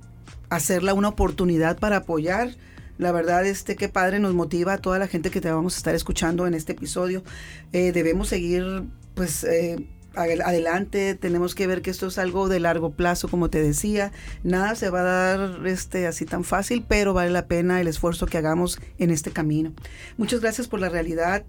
hacerla 0.50 0.96
una 0.96 1.10
oportunidad 1.10 1.78
para 1.78 1.98
apoyar. 1.98 2.50
La 2.98 3.12
verdad, 3.12 3.46
este 3.46 3.76
que 3.76 3.88
padre 3.88 4.18
nos 4.20 4.34
motiva 4.34 4.74
a 4.74 4.78
toda 4.80 4.98
la 4.98 5.08
gente 5.08 5.32
que 5.32 5.42
te 5.42 5.52
vamos 5.52 5.76
a 5.76 5.78
estar 5.78 5.94
escuchando 5.94 6.46
en 6.46 6.56
este 6.56 6.74
episodio. 6.74 7.24
Eh, 7.72 7.92
debemos 7.92 8.28
seguir, 8.28 8.84
pues, 9.16 9.44
eh, 9.44 9.88
adelante, 10.16 11.16
tenemos 11.16 11.56
que 11.56 11.68
ver 11.68 11.82
que 11.82 11.90
esto 11.90 12.08
es 12.08 12.18
algo 12.18 12.48
de 12.48 12.60
largo 12.60 12.92
plazo, 12.92 13.28
como 13.28 13.50
te 13.50 13.62
decía, 13.62 14.12
nada 14.44 14.76
se 14.76 14.90
va 14.90 15.02
a 15.02 15.04
dar 15.04 15.68
este 15.68 16.08
así 16.08 16.26
tan 16.26 16.44
fácil, 16.44 16.86
pero 16.88 17.14
vale 17.14 17.32
la 17.32 17.48
pena 17.48 17.82
el 17.82 17.88
esfuerzo 17.88 18.26
que 18.26 18.38
hagamos 18.38 18.80
en 18.98 19.10
este 19.10 19.32
camino. 19.32 19.74
Muchas 20.18 20.42
gracias 20.42 20.68
por 20.68 20.80
la 20.80 20.90
realidad 20.90 21.44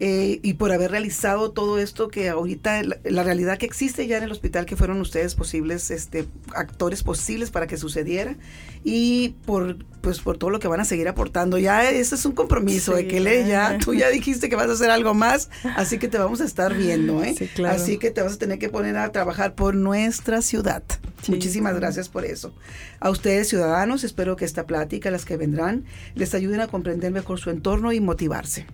eh, 0.00 0.40
y 0.42 0.54
por 0.54 0.72
haber 0.72 0.90
realizado 0.90 1.52
todo 1.52 1.78
esto 1.78 2.08
que 2.08 2.28
ahorita, 2.28 2.82
la, 2.82 3.22
realidad 3.22 3.58
que 3.58 3.66
existe 3.66 4.08
ya 4.08 4.18
en 4.18 4.24
el 4.24 4.32
hospital, 4.32 4.66
que 4.66 4.74
fueron 4.74 5.00
ustedes 5.00 5.36
posibles, 5.36 5.90
este, 5.92 6.26
actores 6.54 7.04
posibles 7.04 7.52
para 7.52 7.68
que 7.68 7.76
sucediera, 7.76 8.36
y 8.82 9.36
por, 9.46 9.84
pues, 10.00 10.18
por 10.20 10.36
todo 10.36 10.50
lo 10.50 10.58
que 10.58 10.66
van 10.66 10.80
a 10.80 10.84
seguir 10.84 11.06
aportando. 11.06 11.58
Ya 11.58 11.88
ese 11.88 12.16
es 12.16 12.26
un 12.26 12.32
compromiso 12.32 12.94
de 12.94 13.06
que 13.06 13.20
le, 13.20 13.46
ya, 13.46 13.78
tú 13.78 13.94
ya 13.94 14.08
dijiste 14.08 14.48
que 14.48 14.56
vas 14.56 14.68
a 14.68 14.72
hacer 14.72 14.90
algo 14.90 15.14
más, 15.14 15.48
así 15.76 15.98
que 15.98 16.08
te 16.08 16.18
vamos 16.18 16.40
a 16.40 16.44
estar 16.44 16.74
viendo, 16.74 17.22
¿eh? 17.22 17.36
Así 17.66 17.98
que 17.98 18.10
te 18.10 18.20
vas 18.20 18.34
a 18.34 18.38
tener 18.38 18.58
que 18.58 18.68
poner 18.68 18.96
a 18.96 19.12
trabajar 19.12 19.54
por 19.54 19.76
nuestra 19.76 20.42
ciudad. 20.42 20.82
Muchísimas 21.28 21.76
gracias 21.76 22.08
por 22.08 22.24
eso. 22.24 22.52
A 22.98 23.10
ustedes, 23.10 23.48
ciudadanos, 23.48 24.02
espero 24.02 24.34
que 24.34 24.44
esta 24.44 24.66
plática, 24.66 25.12
las 25.12 25.24
que 25.24 25.36
vendrán, 25.36 25.84
les 26.16 26.34
ayuden 26.34 26.60
a 26.60 26.66
comprender 26.66 27.12
mejor 27.12 27.38
su 27.38 27.50
entorno 27.50 27.92
y 27.92 28.00
motivarse. 28.00 28.66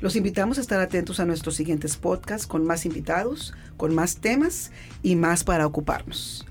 Los 0.00 0.16
invitamos 0.16 0.58
a 0.58 0.60
estar 0.60 0.80
atentos 0.80 1.20
a 1.20 1.24
nuestros 1.24 1.54
siguientes 1.54 1.96
podcasts 1.96 2.46
con 2.46 2.64
más 2.66 2.84
invitados, 2.84 3.54
con 3.76 3.94
más 3.94 4.16
temas 4.16 4.70
y 5.02 5.16
más 5.16 5.44
para 5.44 5.66
ocuparnos. 5.66 6.46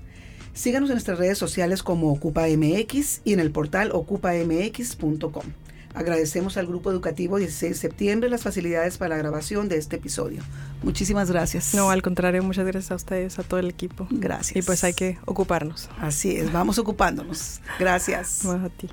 Síganos 0.52 0.88
en 0.90 0.94
nuestras 0.94 1.18
redes 1.18 1.38
sociales 1.38 1.82
como 1.82 2.10
OcupaMX 2.12 3.20
y 3.24 3.34
en 3.34 3.40
el 3.40 3.50
portal 3.50 3.90
ocupamx.com. 3.92 5.44
Agradecemos 5.94 6.58
al 6.58 6.66
Grupo 6.66 6.90
Educativo 6.90 7.38
16 7.38 7.72
de 7.72 7.78
septiembre 7.78 8.28
las 8.28 8.42
facilidades 8.42 8.98
para 8.98 9.16
la 9.16 9.22
grabación 9.22 9.68
de 9.68 9.78
este 9.78 9.96
episodio. 9.96 10.42
Muchísimas 10.82 11.30
gracias. 11.30 11.74
No, 11.74 11.90
al 11.90 12.02
contrario, 12.02 12.42
muchas 12.42 12.66
gracias 12.66 12.90
a 12.90 12.96
ustedes, 12.96 13.38
a 13.38 13.42
todo 13.42 13.60
el 13.60 13.68
equipo. 13.68 14.06
Gracias. 14.10 14.56
Y 14.56 14.62
pues 14.62 14.84
hay 14.84 14.92
que 14.92 15.18
ocuparnos. 15.24 15.88
Así 15.98 16.36
es, 16.36 16.52
vamos 16.52 16.78
ocupándonos. 16.78 17.62
Gracias. 17.78 18.44
a 18.44 18.68
ti. 18.68 18.88